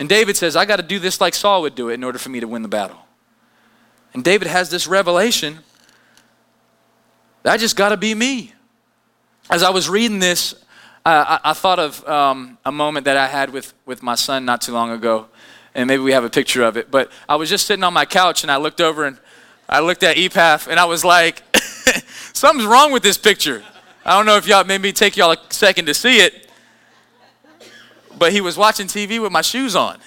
And 0.00 0.08
David 0.08 0.36
says, 0.36 0.56
I 0.56 0.64
got 0.64 0.76
to 0.76 0.82
do 0.82 0.98
this 0.98 1.20
like 1.20 1.34
Saul 1.34 1.62
would 1.62 1.74
do 1.74 1.88
it 1.88 1.94
in 1.94 2.04
order 2.04 2.18
for 2.18 2.28
me 2.28 2.40
to 2.40 2.48
win 2.48 2.62
the 2.62 2.68
battle. 2.68 2.98
And 4.12 4.24
David 4.24 4.48
has 4.48 4.68
this 4.68 4.86
revelation 4.86 5.60
I 7.46 7.56
just 7.56 7.76
got 7.76 7.90
to 7.90 7.96
be 7.96 8.14
me. 8.14 8.52
As 9.48 9.62
I 9.62 9.70
was 9.70 9.88
reading 9.88 10.18
this, 10.18 10.54
I, 11.04 11.38
I, 11.44 11.50
I 11.50 11.52
thought 11.52 11.78
of 11.78 12.06
um, 12.08 12.58
a 12.64 12.72
moment 12.72 13.04
that 13.04 13.16
I 13.16 13.28
had 13.28 13.50
with, 13.50 13.72
with 13.86 14.02
my 14.02 14.16
son 14.16 14.44
not 14.44 14.60
too 14.60 14.72
long 14.72 14.90
ago 14.90 15.28
and 15.76 15.86
maybe 15.86 16.02
we 16.02 16.12
have 16.12 16.24
a 16.24 16.30
picture 16.30 16.64
of 16.64 16.78
it. 16.78 16.90
But 16.90 17.12
I 17.28 17.36
was 17.36 17.50
just 17.50 17.66
sitting 17.66 17.84
on 17.84 17.92
my 17.92 18.06
couch 18.06 18.42
and 18.42 18.50
I 18.50 18.56
looked 18.56 18.80
over 18.80 19.04
and 19.04 19.18
I 19.68 19.80
looked 19.80 20.02
at 20.02 20.16
EPAF 20.16 20.68
and 20.68 20.80
I 20.80 20.86
was 20.86 21.04
like, 21.04 21.42
something's 22.32 22.66
wrong 22.66 22.92
with 22.92 23.02
this 23.02 23.18
picture. 23.18 23.62
I 24.04 24.16
don't 24.16 24.24
know 24.24 24.36
if 24.36 24.48
y'all 24.48 24.64
maybe 24.64 24.92
take 24.92 25.16
y'all 25.18 25.32
a 25.32 25.38
second 25.50 25.84
to 25.86 25.94
see 25.94 26.18
it, 26.18 26.48
but 28.18 28.32
he 28.32 28.40
was 28.40 28.56
watching 28.56 28.86
TV 28.86 29.20
with 29.20 29.32
my 29.32 29.42
shoes 29.42 29.76
on, 29.76 29.98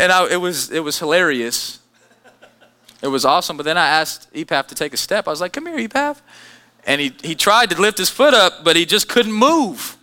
and 0.00 0.10
I, 0.10 0.26
it 0.30 0.38
was 0.38 0.70
it 0.70 0.80
was 0.80 0.98
hilarious. 0.98 1.78
It 3.02 3.08
was 3.08 3.26
awesome. 3.26 3.58
But 3.58 3.64
then 3.64 3.76
I 3.76 3.86
asked 3.86 4.32
EPAF 4.32 4.66
to 4.68 4.74
take 4.74 4.94
a 4.94 4.96
step. 4.96 5.28
I 5.28 5.30
was 5.30 5.42
like, 5.42 5.52
"Come 5.52 5.66
here, 5.66 5.76
EPAF," 5.76 6.22
and 6.86 7.02
he 7.02 7.12
he 7.22 7.34
tried 7.34 7.68
to 7.68 7.80
lift 7.80 7.98
his 7.98 8.08
foot 8.08 8.32
up, 8.32 8.64
but 8.64 8.76
he 8.76 8.86
just 8.86 9.10
couldn't 9.10 9.34
move. 9.34 9.95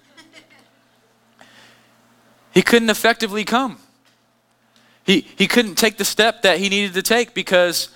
He 2.54 2.62
couldn't 2.62 2.90
effectively 2.90 3.44
come. 3.44 3.78
He, 5.04 5.28
he 5.36 5.48
couldn't 5.48 5.76
take 5.76 5.98
the 5.98 6.06
step 6.06 6.44
that 6.44 6.60
he 6.60 6.70
needed 6.70 6.94
to 6.94 7.02
take 7.02 7.34
because 7.34 7.90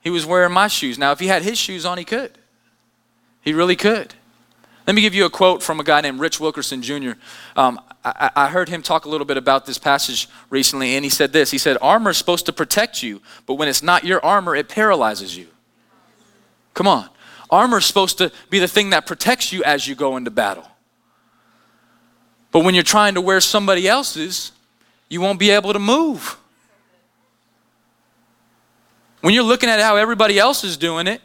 he 0.00 0.10
was 0.10 0.26
wearing 0.26 0.52
my 0.52 0.68
shoes. 0.68 0.98
Now, 0.98 1.12
if 1.12 1.20
he 1.20 1.26
had 1.26 1.42
his 1.42 1.58
shoes 1.58 1.84
on, 1.84 1.98
he 1.98 2.04
could. 2.04 2.32
He 3.40 3.52
really 3.52 3.76
could. 3.76 4.14
Let 4.86 4.94
me 4.94 5.02
give 5.02 5.14
you 5.14 5.26
a 5.26 5.30
quote 5.30 5.62
from 5.62 5.80
a 5.80 5.84
guy 5.84 6.00
named 6.00 6.18
Rich 6.18 6.40
Wilkerson 6.40 6.80
Jr. 6.80 7.12
Um, 7.56 7.78
I, 8.02 8.30
I, 8.34 8.48
heard 8.48 8.70
him 8.70 8.80
talk 8.80 9.04
a 9.04 9.08
little 9.10 9.26
bit 9.26 9.36
about 9.36 9.66
this 9.66 9.76
passage 9.76 10.28
recently, 10.48 10.94
and 10.94 11.04
he 11.04 11.10
said 11.10 11.30
this. 11.30 11.50
He 11.50 11.58
said, 11.58 11.76
Armor 11.82 12.10
is 12.10 12.16
supposed 12.16 12.46
to 12.46 12.54
protect 12.54 13.02
you, 13.02 13.20
but 13.44 13.54
when 13.54 13.68
it's 13.68 13.82
not 13.82 14.04
your 14.04 14.24
armor, 14.24 14.56
it 14.56 14.68
paralyzes 14.68 15.36
you. 15.36 15.46
Come 16.72 16.86
on. 16.88 17.10
Armor 17.50 17.78
is 17.78 17.84
supposed 17.84 18.16
to 18.18 18.32
be 18.48 18.58
the 18.58 18.68
thing 18.68 18.90
that 18.90 19.04
protects 19.04 19.52
you 19.52 19.62
as 19.62 19.86
you 19.86 19.94
go 19.94 20.16
into 20.16 20.30
battle. 20.30 20.66
But 22.50 22.60
when 22.60 22.74
you're 22.74 22.84
trying 22.84 23.14
to 23.14 23.20
wear 23.20 23.40
somebody 23.40 23.86
else's, 23.86 24.52
you 25.08 25.20
won't 25.20 25.38
be 25.38 25.50
able 25.50 25.72
to 25.72 25.78
move. 25.78 26.36
When 29.20 29.34
you're 29.34 29.44
looking 29.44 29.68
at 29.68 29.80
how 29.80 29.96
everybody 29.96 30.38
else 30.38 30.64
is 30.64 30.76
doing 30.76 31.06
it, 31.06 31.20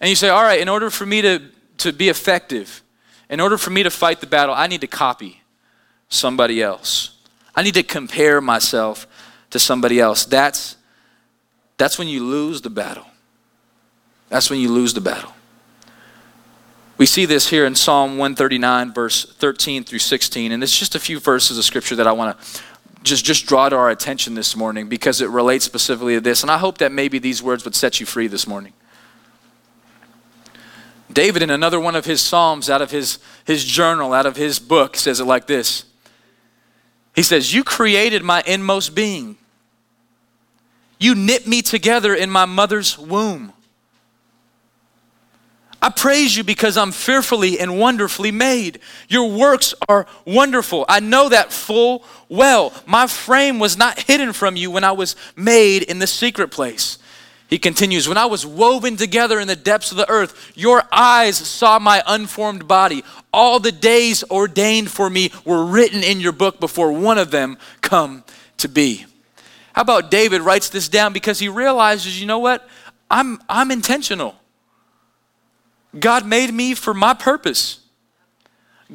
and 0.00 0.08
you 0.08 0.16
say, 0.16 0.28
all 0.28 0.42
right, 0.42 0.60
in 0.60 0.68
order 0.68 0.90
for 0.90 1.06
me 1.06 1.22
to, 1.22 1.42
to 1.78 1.92
be 1.92 2.08
effective, 2.08 2.82
in 3.28 3.40
order 3.40 3.58
for 3.58 3.70
me 3.70 3.82
to 3.82 3.90
fight 3.90 4.20
the 4.20 4.26
battle, 4.26 4.54
I 4.54 4.66
need 4.66 4.80
to 4.82 4.86
copy 4.86 5.42
somebody 6.08 6.62
else. 6.62 7.18
I 7.54 7.62
need 7.62 7.74
to 7.74 7.82
compare 7.82 8.40
myself 8.40 9.06
to 9.50 9.58
somebody 9.58 10.00
else. 10.00 10.24
That's, 10.24 10.76
that's 11.76 11.98
when 11.98 12.08
you 12.08 12.24
lose 12.24 12.60
the 12.60 12.70
battle. 12.70 13.06
That's 14.28 14.50
when 14.50 14.60
you 14.60 14.70
lose 14.70 14.94
the 14.94 15.00
battle. 15.00 15.32
We 16.96 17.06
see 17.06 17.26
this 17.26 17.48
here 17.48 17.66
in 17.66 17.74
Psalm 17.74 18.18
139, 18.18 18.92
verse 18.92 19.24
13 19.24 19.82
through 19.82 19.98
16. 19.98 20.52
And 20.52 20.62
it's 20.62 20.78
just 20.78 20.94
a 20.94 21.00
few 21.00 21.18
verses 21.18 21.58
of 21.58 21.64
scripture 21.64 21.96
that 21.96 22.06
I 22.06 22.12
want 22.12 22.38
to 22.38 22.62
just, 23.02 23.24
just 23.24 23.46
draw 23.46 23.68
to 23.68 23.76
our 23.76 23.90
attention 23.90 24.34
this 24.34 24.56
morning 24.56 24.88
because 24.88 25.20
it 25.20 25.28
relates 25.28 25.64
specifically 25.64 26.14
to 26.14 26.20
this. 26.20 26.42
And 26.42 26.50
I 26.50 26.58
hope 26.58 26.78
that 26.78 26.92
maybe 26.92 27.18
these 27.18 27.42
words 27.42 27.64
would 27.64 27.74
set 27.74 27.98
you 27.98 28.06
free 28.06 28.28
this 28.28 28.46
morning. 28.46 28.72
David, 31.12 31.42
in 31.42 31.50
another 31.50 31.78
one 31.78 31.96
of 31.96 32.06
his 32.06 32.20
Psalms 32.20 32.70
out 32.70 32.80
of 32.80 32.90
his, 32.90 33.18
his 33.44 33.64
journal, 33.64 34.12
out 34.12 34.26
of 34.26 34.36
his 34.36 34.58
book, 34.58 34.96
says 34.96 35.20
it 35.20 35.24
like 35.24 35.46
this 35.46 35.84
He 37.14 37.22
says, 37.22 37.52
You 37.52 37.62
created 37.62 38.22
my 38.22 38.42
inmost 38.46 38.94
being, 38.94 39.36
you 40.98 41.14
knit 41.14 41.46
me 41.46 41.60
together 41.60 42.14
in 42.14 42.30
my 42.30 42.46
mother's 42.46 42.98
womb. 42.98 43.52
I 45.84 45.90
praise 45.90 46.34
you 46.34 46.44
because 46.44 46.78
I'm 46.78 46.92
fearfully 46.92 47.60
and 47.60 47.78
wonderfully 47.78 48.30
made. 48.30 48.78
Your 49.06 49.30
works 49.30 49.74
are 49.86 50.06
wonderful. 50.24 50.86
I 50.88 51.00
know 51.00 51.28
that 51.28 51.52
full 51.52 52.06
well. 52.30 52.72
My 52.86 53.06
frame 53.06 53.58
was 53.58 53.76
not 53.76 53.98
hidden 53.98 54.32
from 54.32 54.56
you 54.56 54.70
when 54.70 54.82
I 54.82 54.92
was 54.92 55.14
made 55.36 55.82
in 55.82 55.98
the 55.98 56.06
secret 56.06 56.50
place. 56.50 56.96
He 57.50 57.58
continues, 57.58 58.08
When 58.08 58.16
I 58.16 58.24
was 58.24 58.46
woven 58.46 58.96
together 58.96 59.38
in 59.38 59.46
the 59.46 59.56
depths 59.56 59.90
of 59.90 59.98
the 59.98 60.08
earth, 60.08 60.52
your 60.54 60.84
eyes 60.90 61.36
saw 61.36 61.78
my 61.78 62.02
unformed 62.06 62.66
body. 62.66 63.04
All 63.30 63.60
the 63.60 63.70
days 63.70 64.24
ordained 64.30 64.90
for 64.90 65.10
me 65.10 65.32
were 65.44 65.66
written 65.66 66.02
in 66.02 66.18
your 66.18 66.32
book 66.32 66.60
before 66.60 66.92
one 66.92 67.18
of 67.18 67.30
them 67.30 67.58
come 67.82 68.24
to 68.56 68.70
be. 68.70 69.04
How 69.74 69.82
about 69.82 70.10
David 70.10 70.40
writes 70.40 70.70
this 70.70 70.88
down 70.88 71.12
because 71.12 71.40
he 71.40 71.50
realizes, 71.50 72.18
you 72.18 72.26
know 72.26 72.38
what? 72.38 72.66
I'm, 73.10 73.38
I'm 73.50 73.70
intentional. 73.70 74.34
God 75.98 76.26
made 76.26 76.52
me 76.52 76.74
for 76.74 76.94
my 76.94 77.14
purpose. 77.14 77.80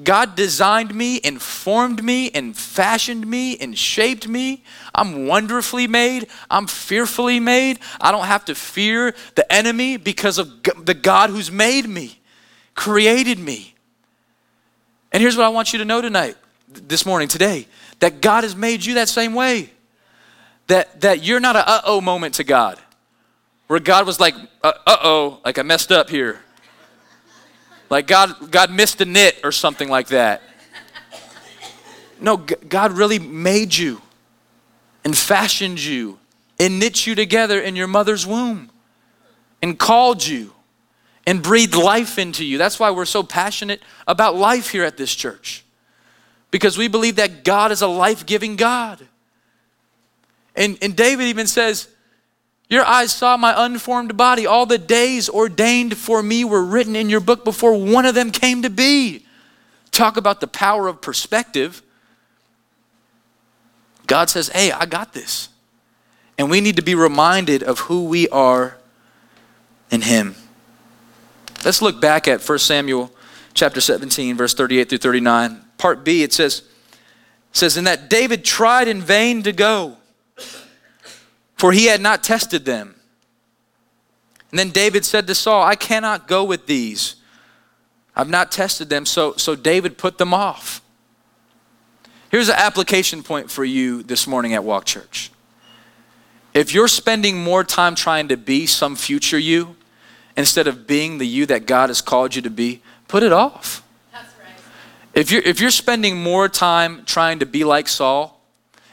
God 0.04 0.36
designed 0.36 0.94
me 0.94 1.20
and 1.22 1.42
formed 1.42 2.04
me 2.04 2.30
and 2.32 2.56
fashioned 2.56 3.26
me 3.26 3.58
and 3.58 3.78
shaped 3.78 4.28
me. 4.28 4.64
I'm 4.94 5.26
wonderfully 5.26 5.88
made. 5.88 6.28
I'm 6.50 6.68
fearfully 6.68 7.40
made. 7.40 7.80
I 8.00 8.12
don't 8.12 8.26
have 8.26 8.46
to 8.46 8.56
fear 8.56 9.16
the 9.36 9.52
enemy 9.52 9.98
because 9.98 10.38
of 10.38 10.64
the 10.86 10.94
God 10.94 11.32
who's 11.32 11.52
made 11.52 11.88
me, 11.88 12.20
created 12.76 13.40
me. 13.40 13.74
And 15.12 15.22
here's 15.22 15.36
what 15.36 15.46
I 15.46 15.50
want 15.50 15.74
you 15.74 15.80
to 15.80 15.86
know 15.86 16.02
tonight, 16.02 16.38
this 16.68 17.06
morning, 17.06 17.28
today, 17.28 17.68
that 18.00 18.22
God 18.22 18.44
has 18.44 18.56
made 18.56 18.86
you 18.86 18.94
that 18.96 19.10
same 19.10 19.34
way. 19.34 19.72
That, 20.68 21.02
that 21.02 21.24
you're 21.24 21.40
not 21.40 21.56
a 21.56 21.68
uh 21.68 21.82
oh 21.86 22.00
moment 22.00 22.36
to 22.36 22.44
God, 22.44 22.80
where 23.66 23.80
God 23.80 24.06
was 24.06 24.20
like, 24.20 24.36
uh 24.64 24.72
oh, 24.86 25.40
like 25.44 25.58
I 25.58 25.64
messed 25.64 25.92
up 25.92 26.12
here. 26.12 26.42
Like 27.90 28.08
God, 28.08 28.52
God 28.52 28.72
missed 28.72 29.02
a 29.02 29.06
knit 29.06 29.40
or 29.44 29.52
something 29.52 29.90
like 29.90 30.08
that. 30.08 30.42
No, 32.22 32.38
God 32.38 32.92
really 32.94 33.20
made 33.20 33.76
you 33.76 34.02
and 35.04 35.18
fashioned 35.18 35.82
you 35.82 36.20
and 36.60 36.78
knit 36.80 37.08
you 37.08 37.16
together 37.16 37.60
in 37.60 37.76
your 37.76 37.88
mother's 37.88 38.28
womb 38.28 38.70
and 39.62 39.80
called 39.80 40.26
you 40.26 40.54
and 41.26 41.42
breathed 41.42 41.76
life 41.76 42.20
into 42.20 42.44
you. 42.44 42.58
That's 42.58 42.80
why 42.80 42.92
we're 42.92 43.06
so 43.06 43.24
passionate 43.24 43.82
about 44.08 44.36
life 44.36 44.70
here 44.70 44.84
at 44.84 44.98
this 44.98 45.14
church. 45.14 45.64
Because 46.52 46.78
we 46.78 46.88
believe 46.88 47.16
that 47.18 47.44
God 47.44 47.72
is 47.72 47.82
a 47.82 47.88
life 47.88 48.26
giving 48.26 48.56
God. 48.56 49.00
And, 50.56 50.78
and 50.82 50.96
David 50.96 51.28
even 51.28 51.48
says, 51.48 51.88
Your 52.70 52.86
eyes 52.86 53.12
saw 53.12 53.36
my 53.36 53.66
unformed 53.66 54.16
body. 54.16 54.46
All 54.46 54.68
the 54.68 54.78
days 54.78 55.28
ordained 55.28 55.98
for 55.98 56.22
me 56.22 56.46
were 56.46 56.64
written 56.64 56.96
in 56.96 57.10
your 57.10 57.20
book 57.20 57.44
before 57.44 57.74
one 57.74 58.06
of 58.06 58.14
them 58.14 58.30
came 58.32 58.62
to 58.62 58.70
be. 58.70 59.26
Talk 59.92 60.18
about 60.18 60.40
the 60.40 60.48
power 60.48 60.88
of 60.88 61.02
perspective. 61.02 61.82
God 64.06 64.30
says, 64.30 64.50
Hey, 64.50 64.72
I 64.72 64.86
got 64.86 65.14
this. 65.14 65.50
And 66.38 66.50
we 66.50 66.62
need 66.62 66.76
to 66.76 66.82
be 66.84 66.96
reminded 66.96 67.64
of 67.64 67.80
who 67.80 68.06
we 68.06 68.30
are 68.30 68.78
in 69.90 70.02
Him. 70.02 70.36
Let's 71.66 71.82
look 71.82 72.00
back 72.00 72.28
at 72.28 72.48
1 72.48 72.60
Samuel 72.60 73.12
chapter 73.54 73.82
17, 73.82 74.38
verse 74.38 74.54
38 74.54 74.90
through 74.90 74.98
39. 75.00 75.62
Part 75.78 76.06
B, 76.06 76.24
it 76.24 76.34
says, 76.34 76.60
it 76.60 77.58
says, 77.58 77.78
In 77.78 77.84
that 77.86 78.10
David 78.10 78.46
tried 78.46 78.88
in 78.88 79.02
vain 79.02 79.44
to 79.44 79.52
go, 79.52 79.98
for 81.60 81.74
he 81.74 81.88
had 81.88 82.00
not 82.00 82.24
tested 82.24 82.64
them. 82.64 82.96
And 84.50 84.58
then 84.58 84.70
David 84.70 85.04
said 85.04 85.28
to 85.28 85.36
Saul, 85.36 85.62
I 85.62 85.76
cannot 85.76 86.28
go 86.28 86.44
with 86.46 86.66
these. 86.66 87.16
I've 88.16 88.30
not 88.30 88.52
tested 88.52 88.90
them. 88.90 89.06
So, 89.06 89.34
so 89.34 89.56
David 89.56 89.98
put 89.98 90.18
them 90.18 90.34
off. 90.34 90.82
Here's 92.32 92.48
an 92.48 92.56
application 92.58 93.24
point 93.24 93.52
for 93.52 93.66
you 93.66 94.04
this 94.04 94.26
morning 94.26 94.54
at 94.54 94.64
Walk 94.64 94.86
Church. 94.86 95.32
If 96.54 96.74
you're 96.74 96.88
spending 96.88 97.44
more 97.44 97.64
time 97.64 97.94
trying 97.94 98.30
to 98.30 98.38
be 98.38 98.66
some 98.66 98.96
future 98.96 99.38
you 99.38 99.76
instead 100.38 100.66
of 100.66 100.88
being 100.88 101.18
the 101.18 101.28
you 101.28 101.46
that 101.48 101.66
God 101.66 101.90
has 101.90 102.02
called 102.02 102.36
you 102.36 102.42
to 102.44 102.50
be, 102.50 102.82
put 103.10 103.22
it 103.22 103.34
off. 103.34 103.84
That's 104.14 104.34
right. 104.40 104.54
If 105.14 105.30
you're, 105.30 105.42
if 105.42 105.60
you're 105.60 105.72
spending 105.72 106.24
more 106.24 106.48
time 106.48 107.04
trying 107.06 107.40
to 107.40 107.46
be 107.46 107.66
like 107.66 107.90
Saul 107.90 108.39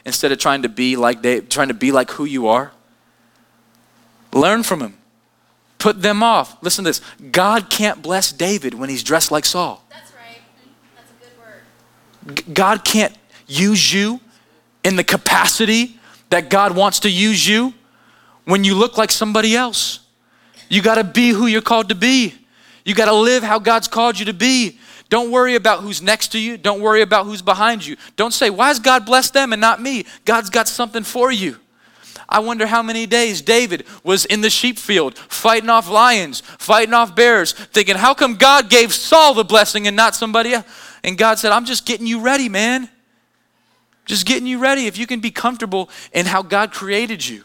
instead 0.07 0.31
of 0.31 0.39
trying 0.39 0.61
to 0.61 0.69
be 0.69 0.95
like 0.95 1.21
Dave, 1.21 1.49
trying 1.49 1.67
to 1.67 1.73
be 1.73 1.91
like 1.91 2.09
who 2.11 2.23
you 2.23 2.47
are, 2.47 2.71
learn 4.33 4.63
from 4.63 4.79
him. 4.81 4.97
Put 5.79 6.01
them 6.01 6.23
off. 6.23 6.57
Listen 6.63 6.85
to 6.85 6.89
this. 6.89 7.01
God 7.31 7.69
can't 7.69 8.01
bless 8.01 8.31
David 8.31 8.73
when 8.73 8.89
he's 8.89 9.03
dressed 9.03 9.31
like 9.31 9.45
Saul. 9.45 9.83
That's 9.89 10.11
right. 10.13 10.41
That's 10.95 11.11
a 11.11 12.33
good 12.33 12.45
word. 12.47 12.55
God 12.55 12.83
can't 12.83 13.15
use 13.47 13.93
you 13.93 14.19
in 14.83 14.95
the 14.95 15.03
capacity 15.03 15.99
that 16.29 16.49
God 16.49 16.75
wants 16.75 17.01
to 17.01 17.09
use 17.09 17.47
you 17.47 17.73
when 18.45 18.63
you 18.63 18.75
look 18.75 18.97
like 18.97 19.11
somebody 19.11 19.55
else. 19.55 19.99
You 20.69 20.81
got 20.81 20.95
to 20.95 21.03
be 21.03 21.29
who 21.29 21.47
you're 21.47 21.61
called 21.61 21.89
to 21.89 21.95
be. 21.95 22.33
You 22.85 22.95
got 22.95 23.05
to 23.05 23.13
live 23.13 23.43
how 23.43 23.59
God's 23.59 23.87
called 23.87 24.17
you 24.17 24.25
to 24.25 24.33
be. 24.33 24.79
Don't 25.09 25.31
worry 25.31 25.55
about 25.55 25.81
who's 25.81 26.01
next 26.01 26.29
to 26.33 26.39
you. 26.39 26.57
Don't 26.57 26.81
worry 26.81 27.01
about 27.01 27.25
who's 27.25 27.41
behind 27.41 27.85
you. 27.85 27.95
Don't 28.15 28.33
say, 28.33 28.49
Why 28.49 28.67
has 28.67 28.79
God 28.79 29.05
blessed 29.05 29.33
them 29.33 29.53
and 29.53 29.61
not 29.61 29.81
me? 29.81 30.05
God's 30.25 30.49
got 30.49 30.67
something 30.67 31.03
for 31.03 31.31
you. 31.31 31.57
I 32.29 32.39
wonder 32.39 32.67
how 32.67 32.83
many 32.83 33.05
days 33.05 33.41
David 33.41 33.85
was 34.03 34.25
in 34.25 34.41
the 34.41 34.49
sheep 34.49 34.77
field 34.77 35.17
fighting 35.17 35.69
off 35.69 35.89
lions, 35.89 36.41
fighting 36.41 36.93
off 36.93 37.15
bears, 37.15 37.53
thinking, 37.53 37.95
How 37.95 38.13
come 38.13 38.35
God 38.35 38.69
gave 38.69 38.93
Saul 38.93 39.33
the 39.33 39.45
blessing 39.45 39.87
and 39.87 39.95
not 39.95 40.15
somebody 40.15 40.53
else? 40.53 40.65
And 41.03 41.17
God 41.17 41.39
said, 41.39 41.51
I'm 41.51 41.65
just 41.65 41.85
getting 41.85 42.05
you 42.05 42.19
ready, 42.19 42.49
man. 42.49 42.89
Just 44.05 44.25
getting 44.25 44.47
you 44.47 44.59
ready. 44.59 44.87
If 44.87 44.97
you 44.97 45.07
can 45.07 45.19
be 45.19 45.31
comfortable 45.31 45.89
in 46.11 46.25
how 46.25 46.41
God 46.41 46.71
created 46.71 47.25
you 47.25 47.43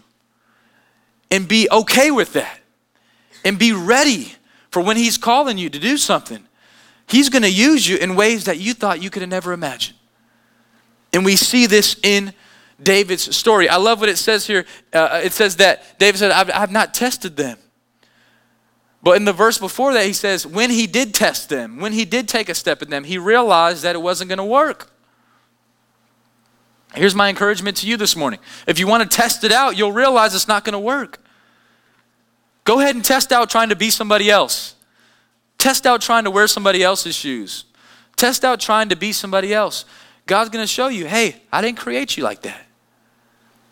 and 1.31 1.47
be 1.47 1.69
okay 1.71 2.11
with 2.11 2.33
that 2.33 2.61
and 3.45 3.59
be 3.59 3.73
ready 3.73 4.35
for 4.71 4.83
when 4.83 4.97
He's 4.97 5.17
calling 5.17 5.59
you 5.59 5.71
to 5.71 5.79
do 5.79 5.97
something, 5.97 6.45
He's 7.07 7.29
going 7.29 7.43
to 7.43 7.51
use 7.51 7.87
you 7.89 7.97
in 7.97 8.15
ways 8.15 8.45
that 8.45 8.59
you 8.59 8.75
thought 8.75 9.03
you 9.03 9.11
could 9.11 9.23
have 9.23 9.31
never 9.31 9.53
imagined. 9.53 9.99
And 11.13 11.25
we 11.25 11.37
see 11.37 11.67
this 11.67 11.97
in 12.03 12.33
David's 12.83 13.37
story. 13.37 13.69
I 13.69 13.77
love 13.77 14.01
what 14.01 14.09
it 14.09 14.19
says 14.19 14.47
here. 14.47 14.65
Uh, 14.93 15.21
it 15.23 15.33
says 15.33 15.57
that 15.57 15.99
David 15.99 16.19
said, 16.19 16.31
I've, 16.31 16.51
I've 16.51 16.73
not 16.73 16.95
tested 16.95 17.37
them. 17.37 17.59
But 19.03 19.17
in 19.17 19.25
the 19.25 19.33
verse 19.33 19.59
before 19.59 19.93
that, 19.95 20.07
he 20.07 20.13
says, 20.13 20.47
when 20.47 20.71
he 20.71 20.87
did 20.87 21.13
test 21.13 21.49
them, 21.49 21.79
when 21.79 21.93
he 21.93 22.05
did 22.05 22.29
take 22.29 22.49
a 22.49 22.55
step 22.55 22.83
in 22.83 22.91
them, 22.91 23.05
he 23.05 23.19
realized 23.19 23.83
that 23.83 23.97
it 23.97 24.01
wasn't 24.01 24.29
going 24.29 24.39
to 24.39 24.45
work. 24.45 24.91
Here's 26.95 27.15
my 27.15 27.29
encouragement 27.29 27.79
to 27.79 27.87
you 27.87 27.97
this 27.97 28.15
morning. 28.15 28.39
If 28.67 28.79
you 28.79 28.87
want 28.87 29.09
to 29.09 29.17
test 29.17 29.45
it 29.45 29.53
out, 29.53 29.77
you'll 29.77 29.93
realize 29.93 30.35
it's 30.35 30.47
not 30.47 30.65
going 30.65 30.75
to 30.75 30.79
work. 30.79 31.19
Go 32.65 32.81
ahead 32.81 32.95
and 32.95 33.05
test 33.05 33.33
out 33.33 33.51
trying 33.51 33.71
to 33.71 33.77
be 33.77 33.91
somebody 33.91 34.31
else. 34.31 34.77
Test 35.63 35.87
out 35.87 36.01
trying 36.01 36.25
to 36.25 36.31
wear 36.33 36.49
somebody 36.49 36.83
else's 36.83 37.15
shoes. 37.15 37.67
Test 38.17 38.45
out 38.45 38.59
trying 38.59 38.89
to 38.89 38.97
be 38.97 39.13
somebody 39.13 39.55
else. 39.55 39.85
God's 40.27 40.51
going 40.51 40.65
to 40.65 40.67
show 40.67 40.89
you, 40.89 41.07
hey, 41.07 41.37
I 41.53 41.61
didn't 41.61 41.79
create 41.79 42.17
you 42.17 42.25
like 42.25 42.43
that. 42.43 42.67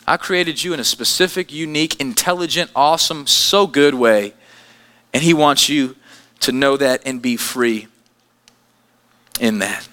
I 0.07 0.17
created 0.17 0.63
you 0.63 0.73
in 0.73 0.79
a 0.79 0.85
specific, 0.85 1.53
unique, 1.53 2.01
intelligent, 2.01 2.71
awesome, 2.77 3.27
so 3.27 3.67
good 3.67 3.95
way. 3.95 4.35
And 5.13 5.21
He 5.21 5.35
wants 5.35 5.69
you 5.69 5.97
to 6.39 6.53
know 6.53 6.77
that 6.77 7.03
and 7.05 7.21
be 7.21 7.37
free 7.37 7.89
in 9.41 9.59
that. 9.59 9.89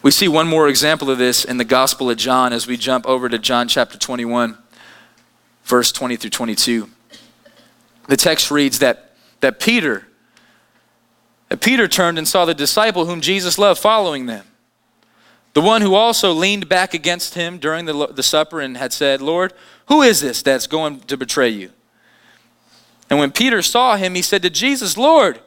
We 0.00 0.10
see 0.10 0.28
one 0.28 0.48
more 0.48 0.66
example 0.66 1.10
of 1.10 1.18
this 1.18 1.44
in 1.44 1.58
the 1.58 1.64
Gospel 1.66 2.08
of 2.08 2.16
John 2.16 2.54
as 2.54 2.66
we 2.66 2.78
jump 2.78 3.06
over 3.06 3.28
to 3.28 3.38
John 3.38 3.68
chapter 3.68 3.98
21, 3.98 4.56
verse 5.64 5.92
20 5.92 6.16
through 6.16 6.30
22. 6.30 6.88
The 8.08 8.16
text 8.16 8.50
reads 8.50 8.78
that, 8.78 9.12
that 9.40 9.60
Peter, 9.60 10.07
Peter 11.56 11.88
turned 11.88 12.18
and 12.18 12.28
saw 12.28 12.44
the 12.44 12.54
disciple 12.54 13.06
whom 13.06 13.20
Jesus 13.20 13.58
loved 13.58 13.80
following 13.80 14.26
them. 14.26 14.44
The 15.54 15.62
one 15.62 15.80
who 15.82 15.94
also 15.94 16.32
leaned 16.32 16.68
back 16.68 16.94
against 16.94 17.34
him 17.34 17.58
during 17.58 17.86
the, 17.86 18.08
the 18.08 18.22
supper 18.22 18.60
and 18.60 18.76
had 18.76 18.92
said, 18.92 19.22
Lord, 19.22 19.52
who 19.86 20.02
is 20.02 20.20
this 20.20 20.42
that's 20.42 20.66
going 20.66 21.00
to 21.00 21.16
betray 21.16 21.48
you? 21.48 21.70
And 23.08 23.18
when 23.18 23.32
Peter 23.32 23.62
saw 23.62 23.96
him, 23.96 24.14
he 24.14 24.22
said 24.22 24.42
to 24.42 24.50
Jesus, 24.50 24.96
Lord, 24.96 25.40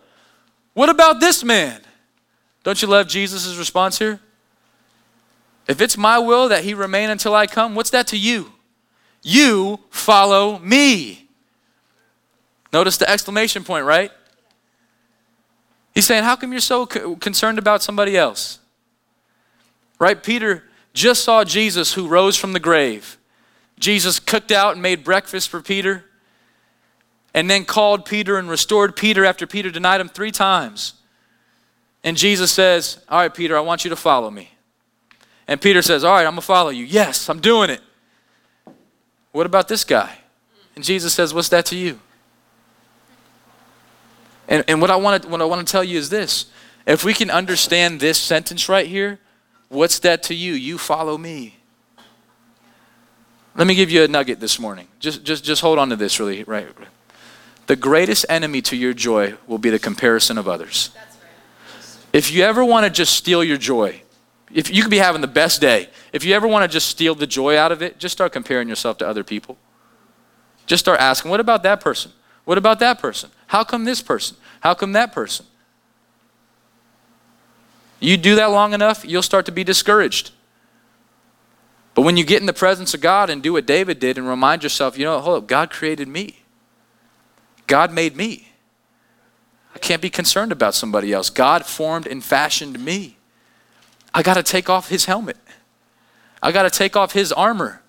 what 0.74 0.90
about 0.90 1.20
this 1.20 1.44
man? 1.44 1.82
Don't 2.64 2.82
you 2.82 2.88
love 2.88 3.08
Jesus' 3.08 3.56
response 3.58 4.00
here? 4.00 4.20
If 5.68 5.80
it's 5.80 5.98
my 5.98 6.18
will 6.18 6.50
that 6.50 6.64
he 6.64 6.74
remain 6.74 7.10
until 7.10 7.36
I 7.36 7.46
come, 7.46 7.76
what's 7.76 7.92
that 7.92 8.08
to 8.08 8.18
you? 8.18 8.52
You 9.22 9.80
follow 9.90 10.58
me. 10.60 11.30
Notice 12.74 12.98
the 12.98 13.10
exclamation 13.10 13.64
point, 13.64 13.86
right? 13.86 14.12
He's 15.94 16.06
saying, 16.06 16.24
How 16.24 16.36
come 16.36 16.52
you're 16.52 16.62
so 16.62 16.86
concerned 16.86 17.60
about 17.60 17.84
somebody 17.84 18.18
else? 18.18 18.60
Right? 20.00 20.22
Peter 20.22 20.64
just 20.94 21.24
saw 21.24 21.44
Jesus 21.44 21.94
who 21.94 22.08
rose 22.08 22.38
from 22.38 22.54
the 22.54 22.60
grave. 22.60 23.18
Jesus 23.80 24.20
cooked 24.20 24.52
out 24.52 24.74
and 24.74 24.82
made 24.82 25.04
breakfast 25.04 25.50
for 25.50 25.62
Peter, 25.62 26.06
and 27.34 27.50
then 27.50 27.66
called 27.66 28.06
Peter 28.06 28.38
and 28.38 28.50
restored 28.50 28.96
Peter 28.96 29.26
after 29.26 29.48
Peter 29.48 29.70
denied 29.70 30.02
him 30.02 30.10
three 30.10 30.32
times. 30.32 30.94
And 32.04 32.18
Jesus 32.18 32.52
says, 32.52 33.04
All 33.10 33.20
right, 33.20 33.34
Peter, 33.34 33.58
I 33.58 33.62
want 33.62 33.84
you 33.84 33.90
to 33.90 33.96
follow 33.96 34.30
me. 34.30 34.52
And 35.48 35.60
Peter 35.60 35.82
says, 35.82 36.04
All 36.04 36.14
right, 36.14 36.26
I'm 36.26 36.34
going 36.34 36.36
to 36.38 36.42
follow 36.42 36.70
you. 36.70 36.86
Yes, 36.86 37.30
I'm 37.30 37.40
doing 37.40 37.70
it. 37.70 37.82
What 39.32 39.46
about 39.46 39.68
this 39.68 39.84
guy? 39.84 40.18
And 40.76 40.84
Jesus 40.84 41.14
says, 41.14 41.34
What's 41.34 41.50
that 41.50 41.66
to 41.68 41.76
you? 41.76 42.00
And, 44.52 44.66
and 44.68 44.82
what, 44.82 44.92
I 44.92 44.98
want 44.98 45.24
to, 45.24 45.30
what 45.30 45.42
I 45.42 45.46
want 45.46 45.66
to 45.66 45.72
tell 45.72 45.84
you 45.84 45.98
is 45.98 46.10
this 46.10 46.48
if 46.86 47.06
we 47.06 47.14
can 47.14 47.32
understand 47.32 48.02
this 48.02 48.20
sentence 48.20 48.68
right 48.68 48.86
here, 48.86 49.18
what's 49.70 50.00
that 50.00 50.24
to 50.24 50.36
you? 50.36 50.54
You 50.54 50.78
follow 50.78 51.18
me. 51.18 51.56
Let 53.56 53.66
me 53.66 53.76
give 53.76 53.90
you 53.90 54.04
a 54.04 54.10
nugget 54.10 54.42
this 54.42 54.60
morning. 54.60 54.90
Just, 55.00 55.24
just, 55.24 55.46
just 55.46 55.62
hold 55.62 55.80
on 55.80 55.90
to 55.90 55.96
this 55.96 56.20
really, 56.20 56.44
right? 56.44 56.68
The 57.68 57.78
greatest 57.78 58.26
enemy 58.28 58.62
to 58.64 58.76
your 58.76 58.94
joy 58.94 59.36
will 59.48 59.58
be 59.58 59.70
the 59.70 59.80
comparison 59.80 60.38
of 60.38 60.50
others. 60.50 60.90
If 62.12 62.30
you 62.30 62.44
ever 62.44 62.66
want 62.66 62.86
to 62.86 62.90
just 62.90 63.16
steal 63.16 63.46
your 63.46 63.58
joy, 63.58 64.02
if 64.54 64.70
you 64.70 64.82
could 64.82 64.92
be 64.92 64.98
having 64.98 65.22
the 65.22 65.28
best 65.28 65.62
day, 65.62 65.88
if 66.12 66.26
you 66.26 66.34
ever 66.34 66.46
want 66.46 66.64
to 66.64 66.68
just 66.68 66.90
steal 66.90 67.16
the 67.16 67.28
joy 67.28 67.58
out 67.58 67.72
of 67.72 67.82
it, 67.82 68.00
just 68.00 68.12
start 68.12 68.34
comparing 68.34 68.68
yourself 68.68 68.98
to 68.98 69.08
other 69.08 69.24
people. 69.24 69.58
Just 70.66 70.84
start 70.84 71.00
asking, 71.00 71.32
what 71.32 71.40
about 71.40 71.64
that 71.64 71.80
person? 71.80 72.12
What 72.52 72.58
about 72.58 72.80
that 72.80 73.00
person? 73.00 73.30
How 73.48 73.64
come 73.64 73.86
this 73.86 74.02
person? 74.02 74.36
How 74.60 74.74
come 74.74 74.92
that 74.92 75.14
person? 75.14 75.46
You 78.02 78.18
do 78.18 78.36
that 78.36 78.48
long 78.48 78.74
enough, 78.74 79.06
you'll 79.06 79.22
start 79.22 79.46
to 79.46 79.54
be 79.54 79.64
discouraged. 79.64 80.32
But 81.94 82.02
when 82.02 82.18
you 82.18 82.26
get 82.26 82.42
in 82.42 82.48
the 82.48 82.52
presence 82.52 82.94
of 82.94 83.00
God 83.00 83.30
and 83.30 83.42
do 83.42 83.54
what 83.54 83.66
David 83.66 84.00
did 84.00 84.18
and 84.18 84.28
remind 84.28 84.64
yourself, 84.64 84.98
you 84.98 85.06
know, 85.06 85.18
hold 85.22 85.44
up, 85.44 85.48
God 85.48 85.70
created 85.70 86.10
me. 86.10 86.42
God 87.68 87.94
made 87.94 88.18
me. 88.18 88.50
I 89.74 89.80
can't 89.80 90.02
be 90.02 90.10
concerned 90.10 90.52
about 90.52 90.76
somebody 90.76 91.14
else. 91.14 91.30
God 91.30 91.66
formed 91.66 92.06
and 92.06 92.22
fashioned 92.22 92.84
me. 92.84 93.16
I 94.14 94.24
got 94.24 94.34
to 94.34 94.44
take 94.44 94.70
off 94.70 94.90
his 94.90 95.06
helmet. 95.06 95.38
I 96.44 96.52
got 96.52 96.64
to 96.64 96.70
take 96.70 96.98
off 96.98 97.14
his 97.14 97.32
armor 97.32 97.82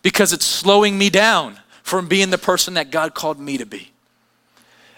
because 0.00 0.32
it's 0.32 0.46
slowing 0.46 0.96
me 0.96 1.10
down 1.10 1.58
from 1.82 2.08
being 2.08 2.30
the 2.30 2.38
person 2.38 2.72
that 2.74 2.90
God 2.90 3.12
called 3.12 3.38
me 3.38 3.58
to 3.58 3.66
be. 3.66 3.92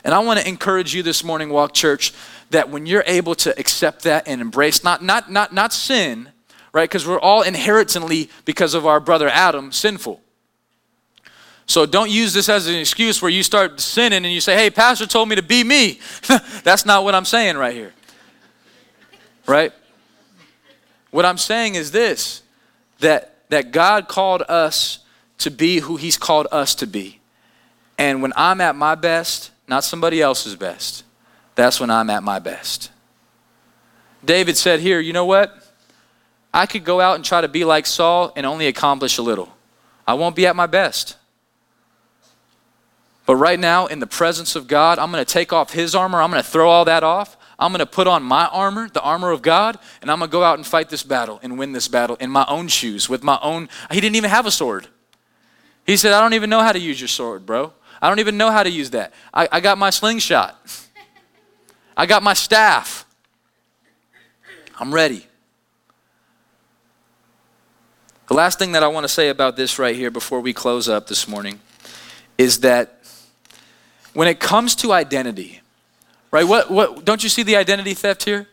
And 0.04 0.14
I 0.14 0.20
want 0.20 0.40
to 0.40 0.48
encourage 0.48 0.94
you 0.94 1.02
this 1.02 1.24
morning, 1.24 1.50
Walk 1.50 1.74
Church, 1.74 2.12
that 2.50 2.70
when 2.70 2.86
you're 2.86 3.04
able 3.06 3.34
to 3.36 3.58
accept 3.58 4.02
that 4.02 4.26
and 4.26 4.40
embrace 4.40 4.84
not 4.84 5.02
not 5.02 5.30
not 5.30 5.52
not 5.52 5.72
sin, 5.72 6.30
right? 6.72 6.88
Because 6.88 7.06
we're 7.06 7.20
all 7.20 7.42
inherently 7.42 8.30
because 8.44 8.74
of 8.74 8.86
our 8.86 9.00
brother 9.00 9.28
Adam 9.28 9.72
sinful. 9.72 10.20
So 11.66 11.84
don't 11.84 12.10
use 12.10 12.32
this 12.32 12.48
as 12.48 12.66
an 12.66 12.76
excuse 12.76 13.20
where 13.20 13.30
you 13.30 13.42
start 13.42 13.80
sinning 13.80 14.24
and 14.24 14.32
you 14.32 14.40
say, 14.40 14.56
"Hey, 14.56 14.70
pastor 14.70 15.06
told 15.06 15.28
me 15.28 15.36
to 15.36 15.42
be 15.42 15.64
me." 15.64 16.00
That's 16.64 16.86
not 16.86 17.04
what 17.04 17.14
I'm 17.14 17.26
saying 17.26 17.56
right 17.56 17.74
here. 17.74 17.92
Right? 19.46 19.72
What 21.10 21.24
I'm 21.24 21.38
saying 21.38 21.74
is 21.74 21.90
this 21.90 22.42
that 23.00 23.34
that 23.50 23.72
God 23.72 24.08
called 24.08 24.42
us 24.48 25.00
to 25.38 25.50
be 25.50 25.80
who 25.80 25.96
he's 25.96 26.16
called 26.16 26.46
us 26.52 26.74
to 26.76 26.86
be. 26.86 27.20
And 27.96 28.22
when 28.22 28.32
I'm 28.36 28.60
at 28.60 28.76
my 28.76 28.94
best, 28.94 29.50
not 29.68 29.84
somebody 29.84 30.20
else's 30.20 30.56
best, 30.56 31.04
that's 31.54 31.78
when 31.80 31.90
I'm 31.90 32.10
at 32.10 32.22
my 32.22 32.38
best. 32.38 32.90
David 34.24 34.56
said 34.56 34.80
here, 34.80 35.00
you 35.00 35.12
know 35.12 35.26
what? 35.26 35.54
I 36.52 36.66
could 36.66 36.84
go 36.84 37.00
out 37.00 37.16
and 37.16 37.24
try 37.24 37.40
to 37.40 37.48
be 37.48 37.64
like 37.64 37.86
Saul 37.86 38.32
and 38.34 38.46
only 38.46 38.66
accomplish 38.66 39.18
a 39.18 39.22
little. 39.22 39.54
I 40.06 40.14
won't 40.14 40.34
be 40.34 40.46
at 40.46 40.56
my 40.56 40.66
best. 40.66 41.16
But 43.26 43.36
right 43.36 43.60
now, 43.60 43.86
in 43.86 43.98
the 43.98 44.06
presence 44.06 44.56
of 44.56 44.66
God, 44.66 44.98
I'm 44.98 45.12
going 45.12 45.22
to 45.22 45.30
take 45.30 45.52
off 45.52 45.72
his 45.72 45.94
armor. 45.94 46.22
I'm 46.22 46.30
going 46.30 46.42
to 46.42 46.48
throw 46.48 46.70
all 46.70 46.86
that 46.86 47.04
off. 47.04 47.36
I'm 47.58 47.72
going 47.72 47.80
to 47.80 47.86
put 47.86 48.06
on 48.06 48.22
my 48.22 48.46
armor, 48.46 48.88
the 48.88 49.02
armor 49.02 49.30
of 49.32 49.42
God, 49.42 49.78
and 50.00 50.10
I'm 50.10 50.18
going 50.18 50.30
to 50.30 50.32
go 50.32 50.42
out 50.42 50.56
and 50.56 50.66
fight 50.66 50.88
this 50.88 51.02
battle 51.02 51.38
and 51.42 51.58
win 51.58 51.72
this 51.72 51.88
battle 51.88 52.16
in 52.16 52.30
my 52.30 52.46
own 52.48 52.68
shoes 52.68 53.08
with 53.08 53.22
my 53.22 53.38
own. 53.42 53.68
He 53.90 54.00
didn't 54.00 54.16
even 54.16 54.30
have 54.30 54.46
a 54.46 54.50
sword. 54.50 54.86
He 55.84 55.96
said, 55.96 56.12
I 56.12 56.20
don't 56.20 56.34
even 56.34 56.48
know 56.48 56.62
how 56.62 56.72
to 56.72 56.78
use 56.78 57.00
your 57.00 57.08
sword, 57.08 57.44
bro. 57.44 57.72
I 58.00 58.08
don't 58.08 58.20
even 58.20 58.36
know 58.36 58.50
how 58.50 58.62
to 58.62 58.70
use 58.70 58.90
that. 58.90 59.12
I, 59.32 59.48
I 59.50 59.60
got 59.60 59.78
my 59.78 59.90
slingshot, 59.90 60.56
I 61.96 62.06
got 62.06 62.22
my 62.22 62.34
staff. 62.34 63.04
I'm 64.80 64.94
ready. 64.94 65.26
The 68.28 68.34
last 68.34 68.58
thing 68.58 68.72
that 68.72 68.82
I 68.82 68.88
want 68.88 69.04
to 69.04 69.08
say 69.08 69.30
about 69.30 69.56
this 69.56 69.78
right 69.78 69.96
here 69.96 70.10
before 70.10 70.40
we 70.40 70.52
close 70.52 70.88
up 70.88 71.06
this 71.06 71.26
morning 71.26 71.60
is 72.36 72.60
that 72.60 72.98
when 74.12 74.28
it 74.28 74.38
comes 74.38 74.74
to 74.76 74.92
identity, 74.92 75.60
right? 76.30 76.44
What, 76.44 76.70
what, 76.70 77.04
don't 77.04 77.22
you 77.22 77.28
see 77.28 77.42
the 77.42 77.56
identity 77.56 77.94
theft 77.94 78.24
here? 78.24 78.46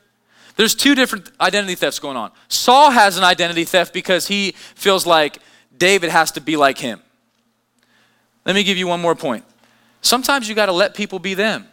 There's 0.56 0.74
two 0.74 0.96
different 0.96 1.30
identity 1.42 1.76
thefts 1.76 2.00
going 2.00 2.16
on. 2.16 2.32
Saul 2.48 2.92
has 2.92 3.18
an 3.18 3.24
identity 3.24 3.66
theft 3.66 3.94
because 3.94 4.28
he 4.28 4.54
feels 4.76 5.06
like 5.06 5.40
David 5.78 6.10
has 6.10 6.32
to 6.32 6.42
be 6.42 6.56
like 6.56 6.78
him. 6.78 7.02
Let 8.46 8.56
me 8.56 8.64
give 8.64 8.78
you 8.78 8.88
one 8.88 9.02
more 9.02 9.16
point. 9.16 9.44
Sometimes 10.02 10.48
you 10.48 10.56
got 10.56 10.68
to 10.68 10.72
let 10.72 10.94
people 10.94 11.20
be 11.20 11.34
them. 11.34 11.68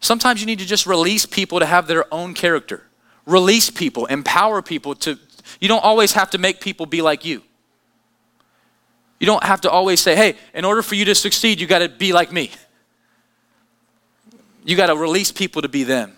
Sometimes 0.00 0.40
you 0.40 0.46
need 0.46 0.58
to 0.58 0.66
just 0.66 0.86
release 0.86 1.26
people 1.26 1.60
to 1.60 1.66
have 1.66 1.86
their 1.86 2.12
own 2.12 2.34
character. 2.34 2.82
Release 3.26 3.70
people, 3.70 4.06
empower 4.06 4.62
people 4.62 4.94
to, 4.96 5.18
you 5.60 5.68
don't 5.68 5.84
always 5.84 6.12
have 6.12 6.30
to 6.30 6.38
make 6.38 6.60
people 6.60 6.86
be 6.86 7.02
like 7.02 7.24
you. 7.24 7.42
You 9.18 9.26
don't 9.26 9.44
have 9.44 9.62
to 9.62 9.70
always 9.70 10.00
say, 10.00 10.16
hey, 10.16 10.36
in 10.52 10.64
order 10.64 10.82
for 10.82 10.94
you 10.94 11.04
to 11.06 11.14
succeed, 11.14 11.60
you 11.60 11.66
got 11.66 11.78
to 11.78 11.88
be 11.88 12.12
like 12.12 12.32
me. 12.32 12.50
You 14.64 14.76
got 14.76 14.86
to 14.86 14.96
release 14.96 15.30
people 15.30 15.62
to 15.62 15.68
be 15.68 15.84
them. 15.84 16.16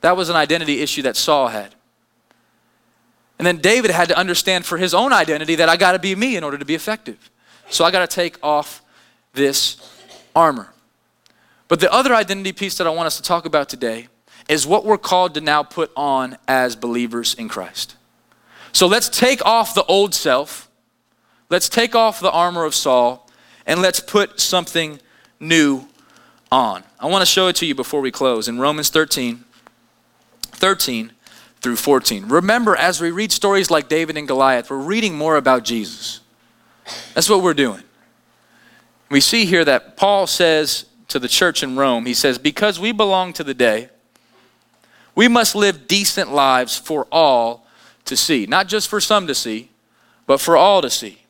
That 0.00 0.16
was 0.16 0.28
an 0.28 0.36
identity 0.36 0.80
issue 0.80 1.02
that 1.02 1.16
Saul 1.16 1.48
had. 1.48 1.74
And 3.38 3.46
then 3.46 3.58
David 3.58 3.90
had 3.90 4.08
to 4.08 4.18
understand 4.18 4.64
for 4.64 4.78
his 4.78 4.94
own 4.94 5.12
identity 5.12 5.56
that 5.56 5.68
I 5.68 5.76
got 5.76 5.92
to 5.92 5.98
be 5.98 6.14
me 6.14 6.36
in 6.36 6.44
order 6.44 6.58
to 6.58 6.64
be 6.64 6.74
effective. 6.74 7.30
So 7.70 7.84
I 7.84 7.90
got 7.90 8.08
to 8.08 8.14
take 8.14 8.38
off 8.42 8.82
this 9.32 9.76
armor. 10.34 10.72
But 11.68 11.80
the 11.80 11.92
other 11.92 12.14
identity 12.14 12.52
piece 12.52 12.76
that 12.78 12.86
I 12.86 12.90
want 12.90 13.06
us 13.06 13.16
to 13.16 13.22
talk 13.22 13.46
about 13.46 13.68
today 13.68 14.08
is 14.48 14.66
what 14.66 14.84
we're 14.84 14.98
called 14.98 15.34
to 15.34 15.40
now 15.40 15.62
put 15.62 15.90
on 15.96 16.36
as 16.46 16.76
believers 16.76 17.34
in 17.34 17.48
Christ. 17.48 17.96
So 18.72 18.86
let's 18.86 19.08
take 19.08 19.44
off 19.46 19.74
the 19.74 19.84
old 19.84 20.14
self, 20.14 20.68
let's 21.48 21.68
take 21.68 21.94
off 21.94 22.20
the 22.20 22.30
armor 22.30 22.64
of 22.64 22.74
Saul, 22.74 23.28
and 23.66 23.80
let's 23.80 24.00
put 24.00 24.40
something 24.40 25.00
new 25.40 25.86
on. 26.50 26.84
I 27.00 27.06
want 27.06 27.22
to 27.22 27.26
show 27.26 27.48
it 27.48 27.56
to 27.56 27.66
you 27.66 27.74
before 27.74 28.00
we 28.00 28.10
close 28.10 28.48
in 28.48 28.58
Romans 28.58 28.90
13, 28.90 29.44
13 30.42 31.12
through 31.60 31.76
14. 31.76 32.26
Remember, 32.26 32.76
as 32.76 33.00
we 33.00 33.10
read 33.10 33.32
stories 33.32 33.70
like 33.70 33.88
David 33.88 34.16
and 34.16 34.28
Goliath, 34.28 34.70
we're 34.70 34.78
reading 34.78 35.14
more 35.14 35.36
about 35.36 35.64
Jesus. 35.64 36.20
That's 37.14 37.28
what 37.28 37.42
we're 37.42 37.54
doing. 37.54 37.82
We 39.10 39.20
see 39.20 39.44
here 39.44 39.64
that 39.64 39.96
Paul 39.96 40.26
says 40.26 40.86
to 41.08 41.18
the 41.18 41.28
church 41.28 41.62
in 41.62 41.76
Rome, 41.76 42.06
he 42.06 42.14
says, 42.14 42.38
Because 42.38 42.80
we 42.80 42.92
belong 42.92 43.32
to 43.34 43.44
the 43.44 43.54
day, 43.54 43.88
we 45.14 45.28
must 45.28 45.54
live 45.54 45.86
decent 45.86 46.32
lives 46.32 46.76
for 46.76 47.06
all 47.12 47.66
to 48.06 48.16
see. 48.16 48.46
Not 48.46 48.68
just 48.68 48.88
for 48.88 49.00
some 49.00 49.26
to 49.26 49.34
see, 49.34 49.70
but 50.26 50.40
for 50.40 50.56
all 50.56 50.82
to 50.82 50.90
see. 50.90 51.20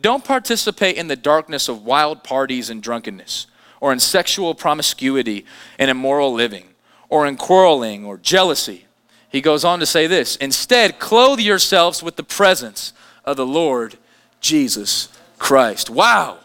Don't 0.00 0.24
participate 0.24 0.96
in 0.96 1.06
the 1.06 1.16
darkness 1.16 1.68
of 1.68 1.84
wild 1.84 2.24
parties 2.24 2.68
and 2.68 2.82
drunkenness, 2.82 3.46
or 3.80 3.92
in 3.92 4.00
sexual 4.00 4.54
promiscuity 4.54 5.46
and 5.78 5.90
immoral 5.90 6.32
living, 6.32 6.68
or 7.08 7.26
in 7.26 7.36
quarreling 7.36 8.04
or 8.04 8.18
jealousy. 8.18 8.86
He 9.28 9.40
goes 9.40 9.64
on 9.64 9.78
to 9.78 9.86
say 9.86 10.06
this 10.06 10.36
Instead, 10.36 10.98
clothe 10.98 11.38
yourselves 11.38 12.02
with 12.02 12.16
the 12.16 12.24
presence 12.24 12.92
of 13.24 13.36
the 13.36 13.46
Lord 13.46 13.96
Jesus 14.42 15.08
Christ. 15.38 15.88
Wow. 15.88 16.38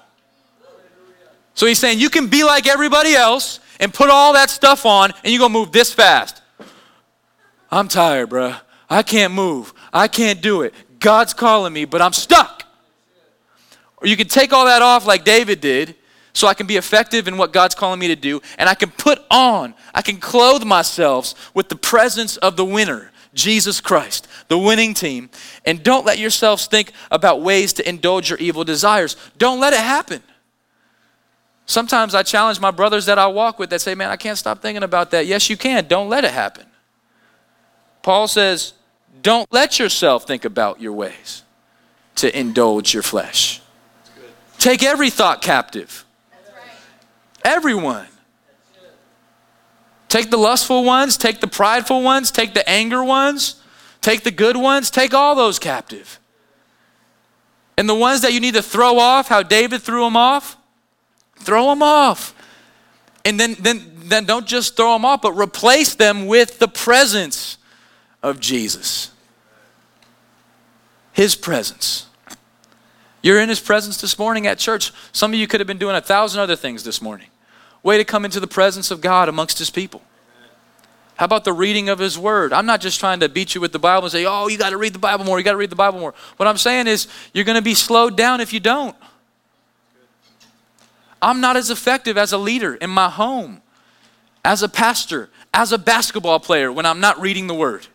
So 1.54 1.66
he's 1.66 1.80
saying 1.80 2.00
you 2.00 2.10
can 2.10 2.28
be 2.28 2.44
like 2.44 2.68
everybody 2.68 3.16
else 3.16 3.60
and 3.80 3.94
put 3.94 4.10
all 4.10 4.34
that 4.34 4.50
stuff 4.50 4.86
on 4.86 5.12
and 5.24 5.34
you're 5.34 5.40
going 5.40 5.52
to 5.52 5.60
move 5.60 5.72
this 5.72 5.92
fast. 5.94 6.42
I'm 7.70 7.88
tired, 7.88 8.30
bruh. 8.30 8.58
I 8.90 9.04
can't 9.04 9.34
move. 9.34 9.74
I 9.92 10.08
can't 10.08 10.42
do 10.42 10.62
it. 10.62 10.74
God's 11.00 11.34
calling 11.34 11.74
me, 11.74 11.86
but 11.86 12.02
I'm 12.02 12.14
stuck. 12.14 12.64
Or 13.98 14.08
you 14.08 14.16
can 14.16 14.28
take 14.28 14.54
all 14.54 14.66
that 14.66 14.82
off 14.82 15.06
like 15.06 15.26
David 15.26 15.60
did 15.60 15.96
so 16.32 16.48
I 16.48 16.54
can 16.54 16.68
be 16.68 16.78
effective 16.78 17.28
in 17.28 17.38
what 17.38 17.52
God's 17.52 17.74
calling 17.74 18.00
me 18.00 18.08
to 18.08 18.16
do 18.16 18.42
and 18.60 18.70
I 18.70 18.76
can 18.76 18.92
put 18.92 19.20
on, 19.32 19.74
I 19.94 20.04
can 20.04 20.18
clothe 20.18 20.64
myself 20.64 21.52
with 21.56 21.70
the 21.70 21.76
presence 21.76 22.38
of 22.38 22.56
the 22.56 22.66
winner 22.66 23.12
Jesus 23.38 23.80
Christ, 23.80 24.28
the 24.50 24.58
winning 24.58 24.93
team. 24.93 25.30
And 25.65 25.82
don't 25.82 26.06
let 26.06 26.17
yourselves 26.17 26.67
think 26.67 26.91
about 27.10 27.41
ways 27.41 27.71
to 27.73 27.88
indulge 27.88 28.30
your 28.30 28.39
evil 28.39 28.65
desires. 28.65 29.15
Don't 29.38 29.62
let 29.62 29.71
it 29.71 29.80
happen. 29.80 30.21
Sometimes 31.65 32.15
I 32.15 32.23
challenge 32.23 32.60
my 32.60 32.71
brothers 32.71 33.06
that 33.06 33.19
I 33.19 33.28
walk 33.28 33.60
with 33.60 33.69
that 33.69 33.82
say, 33.82 33.93
Man, 33.95 34.10
I 34.10 34.17
can't 34.17 34.38
stop 34.38 34.62
thinking 34.62 34.84
about 34.84 35.12
that. 35.12 35.26
Yes, 35.26 35.50
you 35.50 35.58
can. 35.58 35.86
Don't 35.88 36.10
let 36.10 36.26
it 36.26 36.32
happen. 36.32 36.65
Paul 38.02 38.28
says, 38.28 38.73
Don't 39.21 39.52
let 39.52 39.80
yourself 39.80 40.26
think 40.26 40.43
about 40.43 40.82
your 40.82 40.93
ways 40.93 41.43
to 42.15 42.38
indulge 42.38 42.93
your 42.93 43.04
flesh. 43.04 43.62
Take 44.58 44.82
every 44.82 45.10
thought 45.10 45.41
captive. 45.41 46.06
Everyone. 47.43 48.08
Take 50.10 50.30
the 50.30 50.38
lustful 50.38 50.84
ones, 50.84 51.17
take 51.17 51.41
the 51.41 51.48
prideful 51.48 52.02
ones, 52.02 52.32
take 52.32 52.54
the 52.54 52.67
anger 52.70 53.04
ones, 53.04 53.62
take 54.02 54.24
the 54.24 54.32
good 54.32 54.56
ones, 54.56 54.89
take 54.89 55.13
all 55.13 55.36
those 55.36 55.60
captive. 55.60 56.20
And 57.78 57.88
the 57.88 57.96
ones 57.96 58.22
that 58.22 58.34
you 58.34 58.39
need 58.39 58.54
to 58.54 58.63
throw 58.63 59.00
off, 59.00 59.28
how 59.28 59.43
David 59.43 59.82
threw 59.82 60.04
them 60.04 60.15
off, 60.15 60.58
throw 61.36 61.70
them 61.70 61.84
off. 61.84 62.34
And 63.26 63.39
then, 63.39 63.56
then, 63.60 63.91
then 63.98 64.26
don't 64.26 64.48
just 64.48 64.78
throw 64.78 64.93
them 64.93 65.04
off, 65.04 65.22
but 65.22 65.34
replace 65.34 65.93
them 65.96 66.26
with 66.26 66.60
the 66.60 66.70
presence 66.70 67.58
of 68.24 68.39
Jesus. 68.39 69.12
His 71.12 71.36
presence. 71.36 72.06
You're 73.22 73.41
in 73.41 73.50
His 73.50 73.60
presence 73.60 74.00
this 74.00 74.17
morning 74.17 74.48
at 74.48 74.58
church. 74.58 74.93
Some 75.12 75.34
of 75.34 75.39
you 75.39 75.48
could 75.48 75.60
have 75.60 75.67
been 75.67 75.78
doing 75.78 75.96
a 75.96 76.02
thousand 76.02 76.39
other 76.39 76.56
things 76.56 76.84
this 76.84 77.02
morning 77.02 77.28
way 77.88 77.97
to 77.97 78.04
come 78.04 78.26
into 78.26 78.41
the 78.41 78.47
presence 78.47 78.91
of 78.91 79.00
God 79.00 79.30
amongst 79.30 79.58
His 79.60 79.69
people. 79.69 80.02
How 81.15 81.23
about 81.23 81.45
the 81.45 81.54
reading 81.54 81.88
of 81.88 82.00
His 82.00 82.19
Word? 82.19 82.52
I'm 82.52 82.65
not 82.65 82.82
just 82.82 83.00
trying 83.00 83.21
to 83.21 83.30
beat 83.30 83.56
you 83.56 83.62
with 83.62 83.71
the 83.71 83.80
Bible 83.80 84.04
and 84.04 84.12
say, 84.12 84.26
oh, 84.26 84.50
you 84.50 84.58
got 84.58 84.71
to 84.71 84.78
read 84.78 84.91
the 84.91 85.00
Bible 85.00 85.23
more, 85.23 85.39
you 85.39 85.45
got 85.45 85.54
to 85.54 85.58
read 85.58 85.69
the 85.69 85.78
Bible 85.78 85.97
more. 85.97 86.13
What 86.36 86.47
I'm 86.47 86.58
saying 86.58 86.88
is, 86.88 87.08
you're 87.34 87.45
going 87.45 87.56
to 87.56 87.62
be 87.62 87.73
slowed 87.73 88.17
down 88.17 88.41
if 88.41 88.52
you 88.52 88.60
don't. 88.60 88.95
I'm 91.21 91.39
not 91.39 91.56
as 91.56 91.69
effective 91.69 92.17
as 92.17 92.34
a 92.34 92.38
leader 92.38 92.76
in 92.76 92.89
my 92.89 93.10
home, 93.10 93.62
as 94.43 94.62
a 94.62 94.69
pastor, 94.69 95.30
as 95.54 95.71
a 95.71 95.78
basketball 95.78 96.41
player 96.41 96.69
when 96.69 96.86
I'm 96.86 97.00
not 97.00 97.21
reading 97.21 97.47
the 97.47 97.56
Word. 97.56 97.88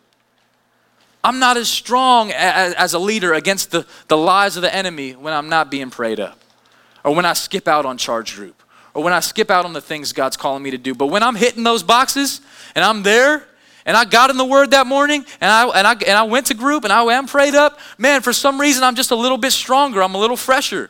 I'm 1.23 1.39
not 1.39 1.59
as 1.59 1.69
strong 1.69 2.33
as, 2.33 2.73
as 2.75 2.95
a 2.95 2.99
leader 2.99 3.35
against 3.35 3.71
the, 3.71 3.87
the 4.09 4.17
lies 4.17 4.57
of 4.57 4.63
the 4.63 4.75
enemy 4.75 5.13
when 5.13 5.35
I'm 5.35 5.51
not 5.51 5.71
being 5.71 5.91
prayed 5.91 6.19
up 6.19 6.39
or 7.05 7.15
when 7.15 7.27
I 7.27 7.35
skip 7.35 7.69
out 7.69 7.85
on 7.85 7.99
charge 7.99 8.35
group 8.35 8.63
or 8.95 9.03
when 9.03 9.13
I 9.13 9.21
skip 9.21 9.51
out 9.51 9.65
on 9.65 9.73
the 9.73 9.81
things 9.81 10.13
God's 10.13 10.37
calling 10.37 10.63
me 10.63 10.71
to 10.71 10.79
do. 10.79 10.95
But 10.95 11.07
when 11.07 11.23
I'm 11.23 11.35
hitting 11.35 11.65
those 11.65 11.83
boxes 11.83 12.41
and 12.75 12.85
I'm 12.85 13.03
there 13.03 13.47
and 13.85 13.97
I 13.97 14.05
got 14.05 14.31
in 14.31 14.37
the 14.37 14.45
Word 14.45 14.71
that 14.73 14.87
morning, 14.87 15.25
and 15.41 15.51
I, 15.51 15.67
and, 15.79 15.87
I, 15.87 15.93
and 15.93 16.17
I 16.17 16.23
went 16.23 16.47
to 16.47 16.55
group, 16.55 16.85
and 16.85 16.93
I 16.93 17.03
am 17.03 17.27
prayed 17.27 17.55
up, 17.55 17.81
man, 17.99 18.21
for 18.21 18.33
some 18.33 18.61
reason, 18.61 18.85
I'm 18.85 18.95
just 18.95 19.11
a 19.11 19.17
little 19.17 19.39
bit 19.39 19.51
stronger. 19.51 20.03
I'm 20.03 20.15
a 20.15 20.19
little 20.19 20.37
fresher. 20.37 20.89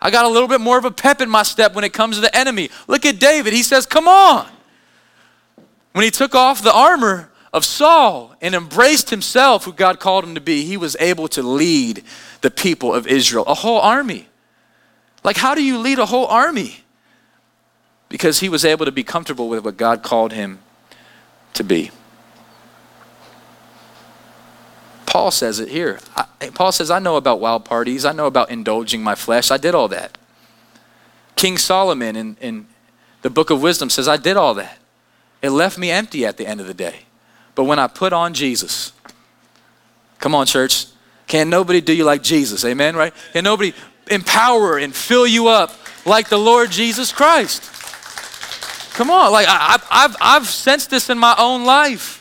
I 0.00 0.10
got 0.10 0.24
a 0.24 0.28
little 0.28 0.48
bit 0.48 0.62
more 0.62 0.78
of 0.78 0.86
a 0.86 0.90
pep 0.90 1.20
in 1.20 1.28
my 1.28 1.42
step 1.42 1.74
when 1.74 1.84
it 1.84 1.92
comes 1.92 2.16
to 2.16 2.22
the 2.22 2.34
enemy. 2.34 2.70
Look 2.88 3.04
at 3.04 3.18
David. 3.18 3.52
He 3.52 3.62
says, 3.62 3.84
Come 3.84 4.08
on. 4.08 4.46
When 5.92 6.04
he 6.04 6.10
took 6.10 6.34
off 6.34 6.62
the 6.62 6.72
armor 6.72 7.30
of 7.52 7.64
Saul 7.64 8.34
and 8.40 8.54
embraced 8.54 9.10
himself, 9.10 9.64
who 9.64 9.72
God 9.72 9.98
called 10.00 10.24
him 10.24 10.36
to 10.36 10.40
be, 10.40 10.64
he 10.64 10.76
was 10.76 10.96
able 11.00 11.28
to 11.28 11.42
lead 11.42 12.04
the 12.40 12.50
people 12.50 12.94
of 12.94 13.06
Israel, 13.06 13.44
a 13.46 13.54
whole 13.54 13.80
army. 13.80 14.28
Like, 15.22 15.36
how 15.36 15.54
do 15.54 15.62
you 15.62 15.78
lead 15.78 15.98
a 15.98 16.06
whole 16.06 16.26
army? 16.26 16.79
Because 18.10 18.40
he 18.40 18.50
was 18.50 18.66
able 18.66 18.84
to 18.84 18.92
be 18.92 19.02
comfortable 19.02 19.48
with 19.48 19.64
what 19.64 19.78
God 19.78 20.02
called 20.02 20.34
him 20.34 20.58
to 21.54 21.64
be. 21.64 21.90
Paul 25.06 25.30
says 25.30 25.58
it 25.58 25.68
here. 25.68 25.98
I, 26.14 26.26
Paul 26.54 26.70
says, 26.70 26.90
I 26.90 26.98
know 26.98 27.16
about 27.16 27.40
wild 27.40 27.64
parties. 27.64 28.04
I 28.04 28.12
know 28.12 28.26
about 28.26 28.50
indulging 28.50 29.02
my 29.02 29.14
flesh. 29.14 29.50
I 29.50 29.56
did 29.56 29.74
all 29.74 29.88
that. 29.88 30.18
King 31.36 31.56
Solomon 31.56 32.16
in, 32.16 32.36
in 32.40 32.66
the 33.22 33.30
book 33.30 33.50
of 33.50 33.62
wisdom 33.62 33.90
says, 33.90 34.06
I 34.06 34.16
did 34.16 34.36
all 34.36 34.54
that. 34.54 34.78
It 35.42 35.50
left 35.50 35.78
me 35.78 35.90
empty 35.90 36.26
at 36.26 36.36
the 36.36 36.46
end 36.46 36.60
of 36.60 36.66
the 36.66 36.74
day. 36.74 37.06
But 37.54 37.64
when 37.64 37.78
I 37.78 37.86
put 37.86 38.12
on 38.12 38.34
Jesus, 38.34 38.92
come 40.18 40.34
on, 40.34 40.46
church, 40.46 40.86
can 41.26 41.48
nobody 41.48 41.80
do 41.80 41.92
you 41.92 42.04
like 42.04 42.22
Jesus? 42.22 42.64
Amen, 42.64 42.94
right? 42.96 43.12
Can 43.32 43.44
nobody 43.44 43.72
empower 44.10 44.78
and 44.78 44.94
fill 44.94 45.26
you 45.26 45.48
up 45.48 45.72
like 46.04 46.28
the 46.28 46.38
Lord 46.38 46.70
Jesus 46.70 47.12
Christ? 47.12 47.79
Come 48.90 49.10
on, 49.10 49.32
like 49.32 49.46
I, 49.48 49.78
have 49.90 50.16
I've 50.20 50.46
sensed 50.46 50.90
this 50.90 51.10
in 51.10 51.18
my 51.18 51.34
own 51.38 51.64
life. 51.64 52.20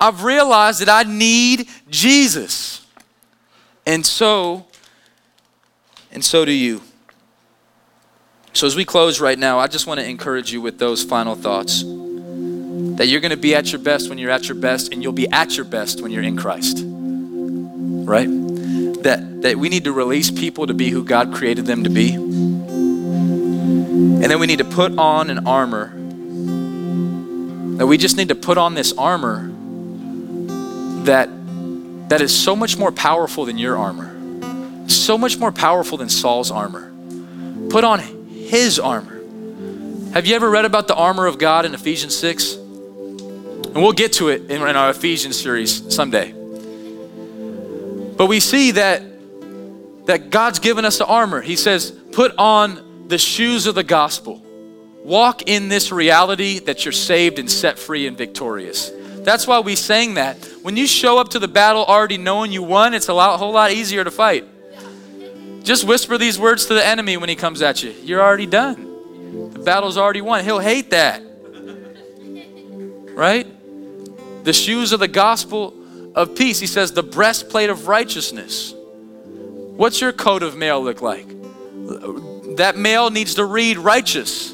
I've 0.00 0.22
realized 0.22 0.80
that 0.80 0.88
I 0.88 1.08
need 1.08 1.68
Jesus. 1.90 2.86
And 3.86 4.04
so, 4.06 4.66
and 6.12 6.24
so 6.24 6.44
do 6.44 6.52
you. 6.52 6.82
So, 8.52 8.66
as 8.66 8.76
we 8.76 8.84
close 8.84 9.20
right 9.20 9.38
now, 9.38 9.58
I 9.58 9.66
just 9.66 9.86
want 9.86 10.00
to 10.00 10.06
encourage 10.06 10.52
you 10.52 10.60
with 10.60 10.78
those 10.78 11.04
final 11.04 11.34
thoughts 11.34 11.82
that 11.82 13.06
you're 13.06 13.20
going 13.20 13.30
to 13.30 13.36
be 13.36 13.54
at 13.54 13.70
your 13.72 13.80
best 13.80 14.08
when 14.08 14.18
you're 14.18 14.30
at 14.30 14.48
your 14.48 14.56
best, 14.56 14.92
and 14.92 15.02
you'll 15.02 15.12
be 15.12 15.28
at 15.28 15.56
your 15.56 15.64
best 15.64 16.00
when 16.02 16.10
you're 16.10 16.22
in 16.22 16.36
Christ. 16.36 16.82
Right? 16.84 18.28
That, 19.02 19.42
that 19.42 19.56
we 19.56 19.68
need 19.68 19.84
to 19.84 19.92
release 19.92 20.30
people 20.30 20.66
to 20.66 20.74
be 20.74 20.90
who 20.90 21.04
God 21.04 21.32
created 21.32 21.66
them 21.66 21.84
to 21.84 21.90
be. 21.90 22.16
And 23.98 24.24
then 24.24 24.38
we 24.38 24.46
need 24.46 24.58
to 24.58 24.64
put 24.64 24.96
on 24.96 25.28
an 25.28 25.46
armor. 25.46 25.92
That 27.78 27.86
we 27.86 27.98
just 27.98 28.16
need 28.16 28.28
to 28.28 28.36
put 28.36 28.56
on 28.56 28.74
this 28.74 28.92
armor 28.92 29.50
that, 31.04 31.28
that 32.08 32.20
is 32.20 32.32
so 32.38 32.54
much 32.54 32.78
more 32.78 32.92
powerful 32.92 33.44
than 33.44 33.58
your 33.58 33.76
armor, 33.76 34.88
so 34.88 35.18
much 35.18 35.36
more 35.38 35.50
powerful 35.50 35.98
than 35.98 36.08
Saul's 36.08 36.50
armor. 36.50 36.92
Put 37.70 37.82
on 37.82 37.98
his 37.98 38.78
armor. 38.78 39.16
Have 40.12 40.26
you 40.26 40.36
ever 40.36 40.48
read 40.48 40.64
about 40.64 40.86
the 40.86 40.94
armor 40.94 41.26
of 41.26 41.38
God 41.38 41.64
in 41.64 41.74
Ephesians 41.74 42.16
6? 42.16 42.54
And 42.54 43.74
we'll 43.74 43.92
get 43.92 44.12
to 44.14 44.28
it 44.28 44.42
in, 44.50 44.62
in 44.62 44.76
our 44.76 44.90
Ephesians 44.90 45.40
series 45.40 45.92
someday. 45.94 46.32
But 48.16 48.26
we 48.26 48.38
see 48.38 48.70
that, 48.72 49.02
that 50.06 50.30
God's 50.30 50.60
given 50.60 50.84
us 50.84 50.98
the 50.98 51.06
armor. 51.06 51.40
He 51.40 51.56
says, 51.56 51.90
put 51.90 52.32
on 52.38 52.87
the 53.08 53.18
shoes 53.18 53.66
of 53.66 53.74
the 53.74 53.82
gospel. 53.82 54.42
Walk 55.02 55.48
in 55.48 55.68
this 55.68 55.90
reality 55.90 56.58
that 56.60 56.84
you're 56.84 56.92
saved 56.92 57.38
and 57.38 57.50
set 57.50 57.78
free 57.78 58.06
and 58.06 58.16
victorious. 58.16 58.92
That's 59.24 59.46
why 59.46 59.60
we 59.60 59.74
sang 59.74 60.14
that. 60.14 60.36
When 60.62 60.76
you 60.76 60.86
show 60.86 61.18
up 61.18 61.30
to 61.30 61.38
the 61.38 61.48
battle 61.48 61.84
already 61.84 62.18
knowing 62.18 62.52
you 62.52 62.62
won, 62.62 62.94
it's 62.94 63.08
a 63.08 63.14
lot, 63.14 63.38
whole 63.38 63.52
lot 63.52 63.72
easier 63.72 64.04
to 64.04 64.10
fight. 64.10 64.44
Just 65.62 65.84
whisper 65.84 66.18
these 66.18 66.38
words 66.38 66.66
to 66.66 66.74
the 66.74 66.86
enemy 66.86 67.16
when 67.16 67.28
he 67.28 67.34
comes 67.34 67.62
at 67.62 67.82
you. 67.82 67.90
You're 68.02 68.22
already 68.22 68.46
done. 68.46 69.52
The 69.52 69.58
battle's 69.58 69.96
already 69.96 70.20
won. 70.20 70.44
He'll 70.44 70.58
hate 70.58 70.90
that. 70.90 71.22
Right? 73.14 73.46
The 74.44 74.52
shoes 74.52 74.92
of 74.92 75.00
the 75.00 75.08
gospel 75.08 75.74
of 76.14 76.36
peace. 76.36 76.60
He 76.60 76.66
says, 76.66 76.92
the 76.92 77.02
breastplate 77.02 77.70
of 77.70 77.88
righteousness. 77.88 78.74
What's 78.76 80.00
your 80.00 80.12
coat 80.12 80.42
of 80.42 80.56
mail 80.56 80.82
look 80.82 81.02
like? 81.02 81.26
That 82.58 82.76
mail 82.76 83.10
needs 83.10 83.34
to 83.36 83.44
read 83.44 83.78
righteous. 83.78 84.52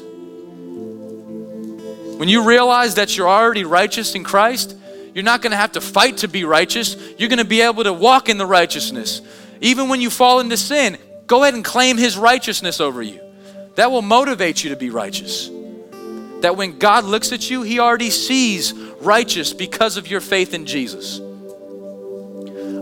When 2.17 2.29
you 2.29 2.43
realize 2.47 2.95
that 2.95 3.17
you're 3.17 3.27
already 3.27 3.63
righteous 3.63 4.13
in 4.15 4.23
Christ, 4.23 4.77
you're 5.15 5.23
not 5.23 5.41
going 5.41 5.51
to 5.51 5.57
have 5.57 5.71
to 5.73 5.81
fight 5.81 6.17
to 6.17 6.27
be 6.27 6.43
righteous. 6.45 6.95
You're 7.17 7.29
going 7.29 7.39
to 7.39 7.45
be 7.45 7.61
able 7.61 7.83
to 7.83 7.93
walk 7.93 8.29
in 8.29 8.37
the 8.37 8.45
righteousness. 8.45 9.21
Even 9.59 9.89
when 9.89 10.01
you 10.01 10.11
fall 10.11 10.39
into 10.39 10.55
sin, 10.55 10.97
go 11.25 11.41
ahead 11.41 11.55
and 11.55 11.65
claim 11.65 11.97
His 11.97 12.15
righteousness 12.15 12.79
over 12.79 13.01
you. 13.01 13.19
That 13.73 13.89
will 13.91 14.03
motivate 14.03 14.63
you 14.63 14.69
to 14.69 14.75
be 14.75 14.91
righteous. 14.91 15.49
That 16.41 16.55
when 16.55 16.77
God 16.77 17.05
looks 17.05 17.31
at 17.31 17.49
you, 17.49 17.63
He 17.63 17.79
already 17.79 18.11
sees 18.11 18.73
righteous 19.01 19.51
because 19.51 19.97
of 19.97 20.07
your 20.07 20.21
faith 20.21 20.53
in 20.53 20.67
Jesus. 20.67 21.19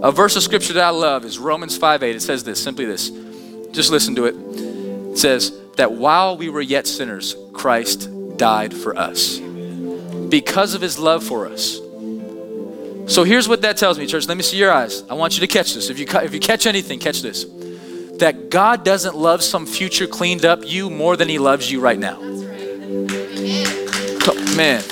A 0.03 0.11
verse 0.11 0.35
of 0.35 0.43
scripture 0.43 0.73
that 0.73 0.83
I 0.83 0.89
love 0.89 1.23
is 1.23 1.39
Romans 1.39 1.77
5 1.77 2.03
8. 2.03 2.15
It 2.17 2.21
says 2.21 2.43
this 2.43 2.61
simply 2.61 2.83
this. 2.83 3.09
Just 3.71 3.89
listen 3.89 4.15
to 4.15 4.25
it. 4.25 4.72
Says 5.15 5.51
that 5.75 5.93
while 5.93 6.37
we 6.37 6.49
were 6.49 6.61
yet 6.61 6.87
sinners, 6.87 7.35
Christ 7.53 8.09
died 8.37 8.73
for 8.73 8.97
us 8.97 9.39
because 10.29 10.73
of 10.73 10.81
his 10.81 10.97
love 10.97 11.23
for 11.23 11.47
us. 11.47 11.79
So 13.05 13.23
here's 13.23 13.47
what 13.49 13.61
that 13.63 13.77
tells 13.77 13.99
me, 13.99 14.07
church. 14.07 14.27
Let 14.27 14.37
me 14.37 14.43
see 14.43 14.57
your 14.57 14.71
eyes. 14.71 15.03
I 15.09 15.13
want 15.13 15.35
you 15.35 15.41
to 15.41 15.47
catch 15.47 15.73
this. 15.73 15.89
If 15.89 15.99
you, 15.99 16.05
if 16.07 16.33
you 16.33 16.39
catch 16.39 16.65
anything, 16.65 16.99
catch 16.99 17.21
this. 17.21 17.45
That 18.19 18.49
God 18.49 18.85
doesn't 18.85 19.15
love 19.15 19.43
some 19.43 19.65
future 19.65 20.07
cleaned 20.07 20.45
up 20.45 20.61
you 20.63 20.89
more 20.89 21.17
than 21.17 21.27
he 21.27 21.37
loves 21.37 21.71
you 21.71 21.81
right 21.81 21.99
now. 21.99 22.19
Man, 24.55 24.83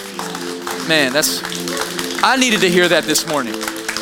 man, 0.88 1.14
that's, 1.14 1.42
I 2.24 2.36
needed 2.38 2.62
to 2.62 2.70
hear 2.70 2.88
that 2.90 3.06
this 3.06 3.28
morning. 3.28 3.56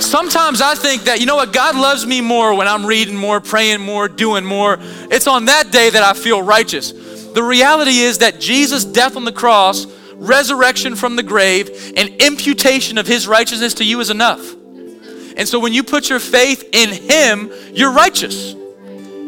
Sometimes 0.09 0.59
I 0.59 0.73
think 0.73 1.03
that, 1.03 1.19
you 1.19 1.27
know 1.27 1.35
what, 1.35 1.53
God 1.53 1.75
loves 1.75 2.03
me 2.03 2.19
more 2.19 2.55
when 2.55 2.67
I'm 2.67 2.83
reading 2.83 3.15
more, 3.15 3.39
praying 3.39 3.79
more, 3.79 4.07
doing 4.07 4.43
more. 4.43 4.77
It's 4.79 5.27
on 5.27 5.45
that 5.45 5.71
day 5.71 5.91
that 5.91 6.01
I 6.01 6.13
feel 6.13 6.41
righteous. 6.41 6.91
The 6.91 7.43
reality 7.43 7.99
is 7.99 8.17
that 8.17 8.39
Jesus' 8.39 8.83
death 8.83 9.15
on 9.15 9.23
the 9.23 9.31
cross, 9.31 9.85
resurrection 10.15 10.95
from 10.95 11.15
the 11.15 11.21
grave, 11.21 11.93
and 11.95 12.09
imputation 12.23 12.97
of 12.97 13.05
his 13.05 13.27
righteousness 13.27 13.75
to 13.75 13.85
you 13.85 13.99
is 13.99 14.09
enough. 14.09 14.55
And 15.37 15.47
so 15.47 15.59
when 15.59 15.73
you 15.73 15.83
put 15.83 16.09
your 16.09 16.19
faith 16.19 16.67
in 16.73 16.89
him, 16.89 17.51
you're 17.71 17.91
righteous. 17.91 18.55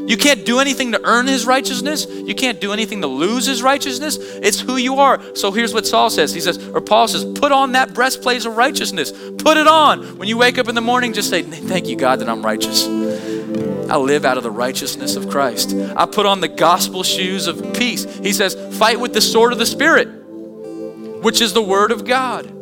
You 0.08 0.18
can't 0.18 0.46
do 0.46 0.60
anything 0.60 0.92
to 0.94 1.02
earn 1.04 1.28
his 1.28 1.46
righteousness. 1.46 2.06
You 2.10 2.36
can't 2.36 2.60
do 2.60 2.74
anything 2.74 3.02
to 3.02 3.08
lose 3.08 3.46
his 3.46 3.62
righteousness. 3.62 4.18
It's 4.20 4.60
who 4.60 4.78
you 4.78 4.96
are. 4.96 5.22
So 5.36 5.52
here's 5.52 5.74
what 5.74 5.86
Saul 5.88 6.10
says. 6.10 6.34
He 6.34 6.42
says, 6.42 6.58
or 6.70 6.82
Paul 6.82 7.08
says, 7.08 7.26
put 7.40 7.52
on 7.52 7.74
that 7.74 7.94
breastplate 7.94 8.46
of 8.46 8.58
righteousness. 8.58 9.12
Put 9.12 9.58
it 9.58 9.68
on. 9.68 10.18
When 10.18 10.28
you 10.28 10.38
wake 10.38 10.58
up 10.58 10.68
in 10.68 10.76
the 10.76 10.82
morning, 10.82 11.14
just 11.14 11.30
say, 11.30 11.42
Thank 11.44 11.88
you, 11.88 11.96
God, 11.96 12.20
that 12.20 12.30
I'm 12.30 12.44
righteous. 12.44 12.86
I 13.90 13.98
live 13.98 14.24
out 14.24 14.38
of 14.38 14.44
the 14.44 14.52
righteousness 14.52 15.18
of 15.18 15.30
Christ. 15.30 15.76
I 15.98 16.06
put 16.06 16.26
on 16.26 16.40
the 16.40 16.48
gospel 16.48 17.04
shoes 17.04 17.48
of 17.48 17.74
peace. 17.74 18.06
He 18.20 18.32
says, 18.32 18.56
fight 18.78 19.00
with 19.00 19.14
the 19.14 19.20
sword 19.20 19.52
of 19.52 19.60
the 19.60 19.66
Spirit, 19.66 20.08
which 21.22 21.42
is 21.42 21.52
the 21.52 21.62
word 21.62 21.92
of 21.92 22.06
God. 22.06 22.61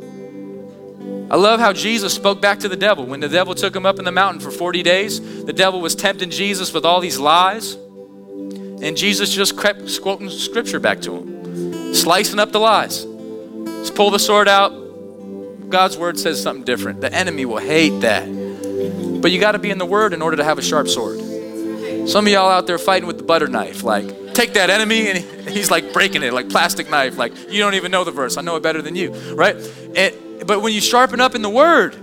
I 1.31 1.35
love 1.35 1.59
how 1.59 1.73
Jesus 1.73 2.13
spoke 2.13 2.41
back 2.41 2.59
to 2.59 2.67
the 2.67 2.75
devil. 2.75 3.05
When 3.05 3.19
the 3.19 3.29
devil 3.29 3.53
took 3.53 3.75
him 3.75 3.85
up 3.85 3.99
in 3.99 4.05
the 4.05 4.11
mountain 4.11 4.39
for 4.39 4.49
40 4.49 4.81
days, 4.81 5.45
the 5.45 5.53
devil 5.53 5.79
was 5.79 5.95
tempting 5.95 6.31
Jesus 6.31 6.73
with 6.73 6.85
all 6.85 6.99
these 7.01 7.19
lies. 7.19 7.75
And 8.81 8.97
Jesus 8.97 9.33
just 9.33 9.59
kept 9.59 10.01
quoting 10.01 10.29
scripture 10.29 10.79
back 10.79 11.01
to 11.01 11.17
him, 11.17 11.93
slicing 11.93 12.39
up 12.39 12.51
the 12.51 12.59
lies. 12.59 13.03
Just 13.65 13.93
pull 13.93 14.09
the 14.09 14.19
sword 14.19 14.47
out. 14.47 14.69
God's 15.69 15.97
word 15.97 16.17
says 16.17 16.41
something 16.41 16.63
different. 16.63 17.01
The 17.01 17.13
enemy 17.13 17.45
will 17.45 17.59
hate 17.59 17.99
that. 18.01 18.25
But 19.21 19.31
you 19.31 19.39
got 19.39 19.51
to 19.51 19.59
be 19.59 19.69
in 19.69 19.77
the 19.77 19.85
Word 19.85 20.13
in 20.13 20.21
order 20.21 20.37
to 20.37 20.43
have 20.43 20.57
a 20.57 20.61
sharp 20.61 20.87
sword. 20.87 21.19
Some 22.09 22.25
of 22.25 22.31
y'all 22.31 22.49
out 22.49 22.65
there 22.65 22.77
fighting 22.77 23.05
with 23.05 23.17
the 23.17 23.23
butter 23.23 23.47
knife, 23.47 23.83
like 23.83 24.33
take 24.33 24.53
that 24.53 24.69
enemy 24.69 25.09
and 25.09 25.19
he's 25.49 25.69
like 25.69 25.93
breaking 25.93 26.23
it, 26.23 26.33
like 26.33 26.49
plastic 26.49 26.89
knife, 26.89 27.17
like 27.17 27.33
you 27.51 27.59
don't 27.59 27.75
even 27.75 27.91
know 27.91 28.03
the 28.03 28.11
verse. 28.11 28.37
I 28.37 28.41
know 28.41 28.55
it 28.55 28.63
better 28.63 28.81
than 28.81 28.95
you, 28.95 29.11
right? 29.35 29.55
And, 29.95 30.15
but 30.45 30.61
when 30.61 30.73
you 30.73 30.81
sharpen 30.81 31.21
up 31.21 31.35
in 31.35 31.41
the 31.41 31.49
Word, 31.49 31.95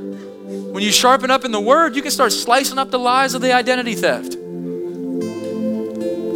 when 0.72 0.82
you 0.82 0.92
sharpen 0.92 1.30
up 1.30 1.44
in 1.44 1.52
the 1.52 1.60
Word, 1.60 1.96
you 1.96 2.02
can 2.02 2.10
start 2.10 2.32
slicing 2.32 2.78
up 2.78 2.90
the 2.90 2.98
lies 2.98 3.34
of 3.34 3.42
the 3.42 3.52
identity 3.52 3.94
theft. 3.94 4.36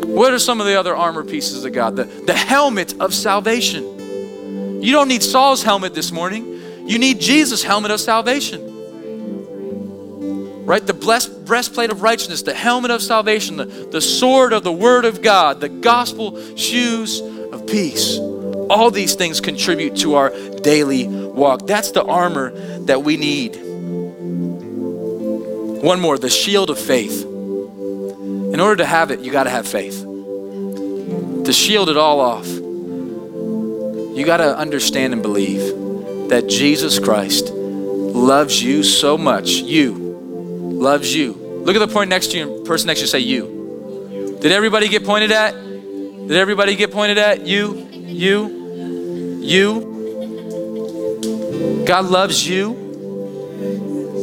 What 0.07 0.32
are 0.32 0.38
some 0.38 0.61
of 0.61 0.66
the 0.66 0.78
other 0.78 0.94
armor 0.96 1.24
pieces 1.24 1.64
of 1.64 1.72
God? 1.72 1.96
The, 1.96 2.05
the 2.05 2.34
helmet 2.34 3.01
of 3.01 3.14
salvation. 3.14 4.82
You 4.82 4.92
don't 4.92 5.09
need 5.09 5.22
Saul's 5.22 5.62
helmet 5.62 5.94
this 5.94 6.11
morning. 6.11 6.61
You 6.86 6.98
need 6.98 7.20
Jesus' 7.20 7.62
helmet 7.62 7.90
of 7.90 8.01
salvation 8.01 8.70
right? 10.70 10.86
The 10.86 10.94
blessed 10.94 11.44
breastplate 11.46 11.90
of 11.90 12.01
righteousness, 12.01 12.42
the 12.42 12.55
helmet 12.55 12.92
of 12.92 13.03
salvation, 13.03 13.57
the, 13.57 13.64
the 13.64 14.01
sword 14.01 14.53
of 14.53 14.62
the 14.62 14.70
word 14.72 15.05
of 15.05 15.20
God, 15.20 15.61
the 15.61 15.68
gospel 15.68 16.55
shoes 16.55 17.20
of 17.20 17.66
peace. 17.66 18.18
All 18.71 18.91
these 18.93 19.14
things 19.16 19.41
contribute 19.41 19.97
to 19.97 20.14
our 20.14 20.31
daily 20.62 21.09
walk. 21.09 21.66
That's 21.66 21.91
the 21.91 22.05
armor 22.05 22.51
that 22.85 23.03
we 23.03 23.16
need. 23.16 23.57
One 25.83 25.99
more 26.01 26.16
the 26.16 26.31
shield 26.31 26.71
of 26.71 26.79
faith. 26.79 27.25
In 27.25 28.61
order 28.61 28.77
to 28.77 28.87
have 28.87 29.11
it, 29.11 29.21
you 29.21 29.33
got 29.33 29.45
to 29.45 29.51
have 29.51 29.66
faith. 29.66 30.03
To 30.03 31.53
shield 31.53 31.89
it 31.89 31.97
all 31.97 32.21
off, 32.21 32.47
you 32.47 34.25
got 34.25 34.37
to 34.37 34.57
understand 34.57 35.14
and 35.14 35.23
believe 35.23 36.29
that 36.29 36.47
Jesus 36.49 36.99
Christ 36.99 37.51
loves 37.51 38.62
you 38.62 38.85
so 38.85 39.18
much. 39.18 39.51
You 39.51 39.95
loves 39.95 41.14
you. 41.14 41.33
Look 41.33 41.75
at 41.75 41.81
the 41.81 41.89
point 41.89 42.09
next 42.11 42.31
to 42.33 42.39
you, 42.39 42.62
person 42.64 42.87
next 42.87 43.01
to 43.01 43.05
you, 43.05 43.09
say 43.09 43.18
you. 43.18 44.39
Did 44.41 44.53
everybody 44.53 44.89
get 44.89 45.05
pointed 45.05 45.33
at? 45.33 45.55
Did 45.55 46.33
everybody 46.33 46.77
get 46.77 46.93
pointed 46.93 47.18
at? 47.18 47.47
You, 47.47 47.89
you, 47.91 48.59
you. 49.41 49.88
God 51.86 52.05
loves 52.07 52.47
you. 52.47 52.91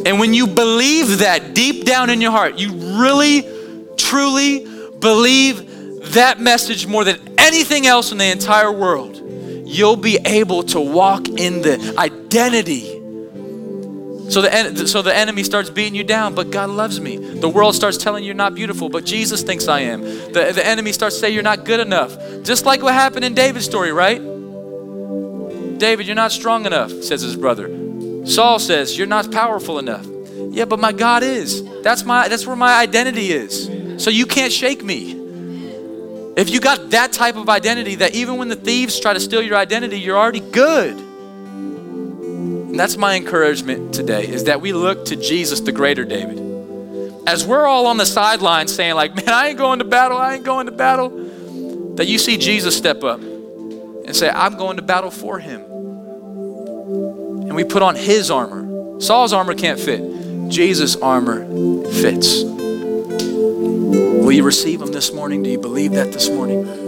And 0.05 0.19
when 0.19 0.33
you 0.33 0.47
believe 0.47 1.19
that 1.19 1.53
deep 1.53 1.85
down 1.85 2.09
in 2.09 2.21
your 2.21 2.31
heart, 2.31 2.57
you 2.57 2.71
really, 3.01 3.45
truly 3.97 4.65
believe 4.99 6.13
that 6.13 6.39
message 6.39 6.87
more 6.87 7.03
than 7.03 7.19
anything 7.37 7.85
else 7.85 8.11
in 8.11 8.17
the 8.17 8.31
entire 8.31 8.71
world, 8.71 9.21
you'll 9.65 9.97
be 9.97 10.17
able 10.23 10.63
to 10.63 10.79
walk 10.79 11.27
in 11.27 11.61
the 11.61 11.95
identity. 11.97 12.93
So 14.29 14.41
the, 14.41 14.87
so 14.87 15.01
the 15.01 15.15
enemy 15.15 15.43
starts 15.43 15.69
beating 15.69 15.95
you 15.95 16.03
down, 16.03 16.35
but 16.35 16.51
God 16.51 16.69
loves 16.69 16.99
me. 16.99 17.17
The 17.17 17.49
world 17.49 17.75
starts 17.75 17.97
telling 17.97 18.23
you 18.23 18.27
you're 18.27 18.35
not 18.35 18.55
beautiful, 18.55 18.89
but 18.89 19.05
Jesus 19.05 19.41
thinks 19.41 19.67
I 19.67 19.81
am. 19.81 20.01
The, 20.01 20.51
the 20.53 20.65
enemy 20.65 20.91
starts 20.91 21.17
saying 21.17 21.33
you're 21.33 21.43
not 21.43 21.65
good 21.65 21.79
enough. 21.79 22.17
Just 22.43 22.65
like 22.65 22.81
what 22.81 22.93
happened 22.93 23.25
in 23.25 23.33
David's 23.33 23.65
story, 23.65 23.91
right? 23.91 24.21
David, 25.77 26.05
you're 26.07 26.15
not 26.15 26.31
strong 26.31 26.65
enough, 26.65 26.91
says 27.03 27.21
his 27.21 27.35
brother. 27.35 27.67
Saul 28.25 28.59
says, 28.59 28.97
You're 28.97 29.07
not 29.07 29.31
powerful 29.31 29.79
enough. 29.79 30.05
Yeah, 30.51 30.65
but 30.65 30.79
my 30.79 30.91
God 30.91 31.23
is. 31.23 31.63
That's 31.81 32.03
my 32.03 32.27
that's 32.27 32.45
where 32.45 32.55
my 32.55 32.79
identity 32.79 33.31
is. 33.31 33.69
So 34.03 34.09
you 34.09 34.25
can't 34.25 34.51
shake 34.51 34.83
me. 34.83 35.13
If 36.35 36.49
you 36.49 36.59
got 36.59 36.91
that 36.91 37.13
type 37.13 37.35
of 37.35 37.49
identity 37.49 37.95
that 37.95 38.13
even 38.13 38.37
when 38.37 38.47
the 38.47 38.55
thieves 38.55 38.99
try 38.99 39.13
to 39.13 39.19
steal 39.19 39.41
your 39.41 39.57
identity, 39.57 39.99
you're 39.99 40.17
already 40.17 40.39
good. 40.39 40.95
And 40.97 42.79
that's 42.79 42.97
my 42.97 43.15
encouragement 43.15 43.93
today 43.93 44.27
is 44.27 44.43
that 44.43 44.61
we 44.61 44.73
look 44.73 45.05
to 45.05 45.15
Jesus, 45.15 45.61
the 45.61 45.71
greater 45.71 46.05
David. 46.05 46.39
As 47.25 47.45
we're 47.45 47.65
all 47.65 47.87
on 47.87 47.97
the 47.97 48.05
sidelines 48.05 48.73
saying, 48.73 48.93
like, 48.93 49.15
man, 49.15 49.29
I 49.29 49.47
ain't 49.47 49.57
going 49.57 49.79
to 49.79 49.85
battle, 49.85 50.17
I 50.17 50.35
ain't 50.35 50.43
going 50.43 50.67
to 50.67 50.71
battle, 50.71 51.09
that 51.95 52.05
you 52.07 52.19
see 52.19 52.37
Jesus 52.37 52.77
step 52.77 53.03
up 53.03 53.19
and 54.07 54.15
say, 54.15 54.29
I'm 54.29 54.57
going 54.57 54.77
to 54.77 54.81
battle 54.81 55.11
for 55.11 55.37
him. 55.37 55.61
And 55.61 57.55
we 57.55 57.63
put 57.65 57.81
on 57.83 57.95
his 57.95 58.31
armor. 58.31 59.01
Saul's 59.01 59.33
armor 59.33 59.53
can't 59.53 59.79
fit. 59.79 60.49
Jesus' 60.49 60.95
armor 60.95 61.45
fits. 61.91 62.43
Will 62.43 64.31
you 64.31 64.43
receive 64.43 64.81
him 64.81 64.91
this 64.91 65.13
morning? 65.13 65.43
Do 65.43 65.49
you 65.49 65.59
believe 65.59 65.91
that 65.91 66.13
this 66.13 66.29
morning? 66.29 66.86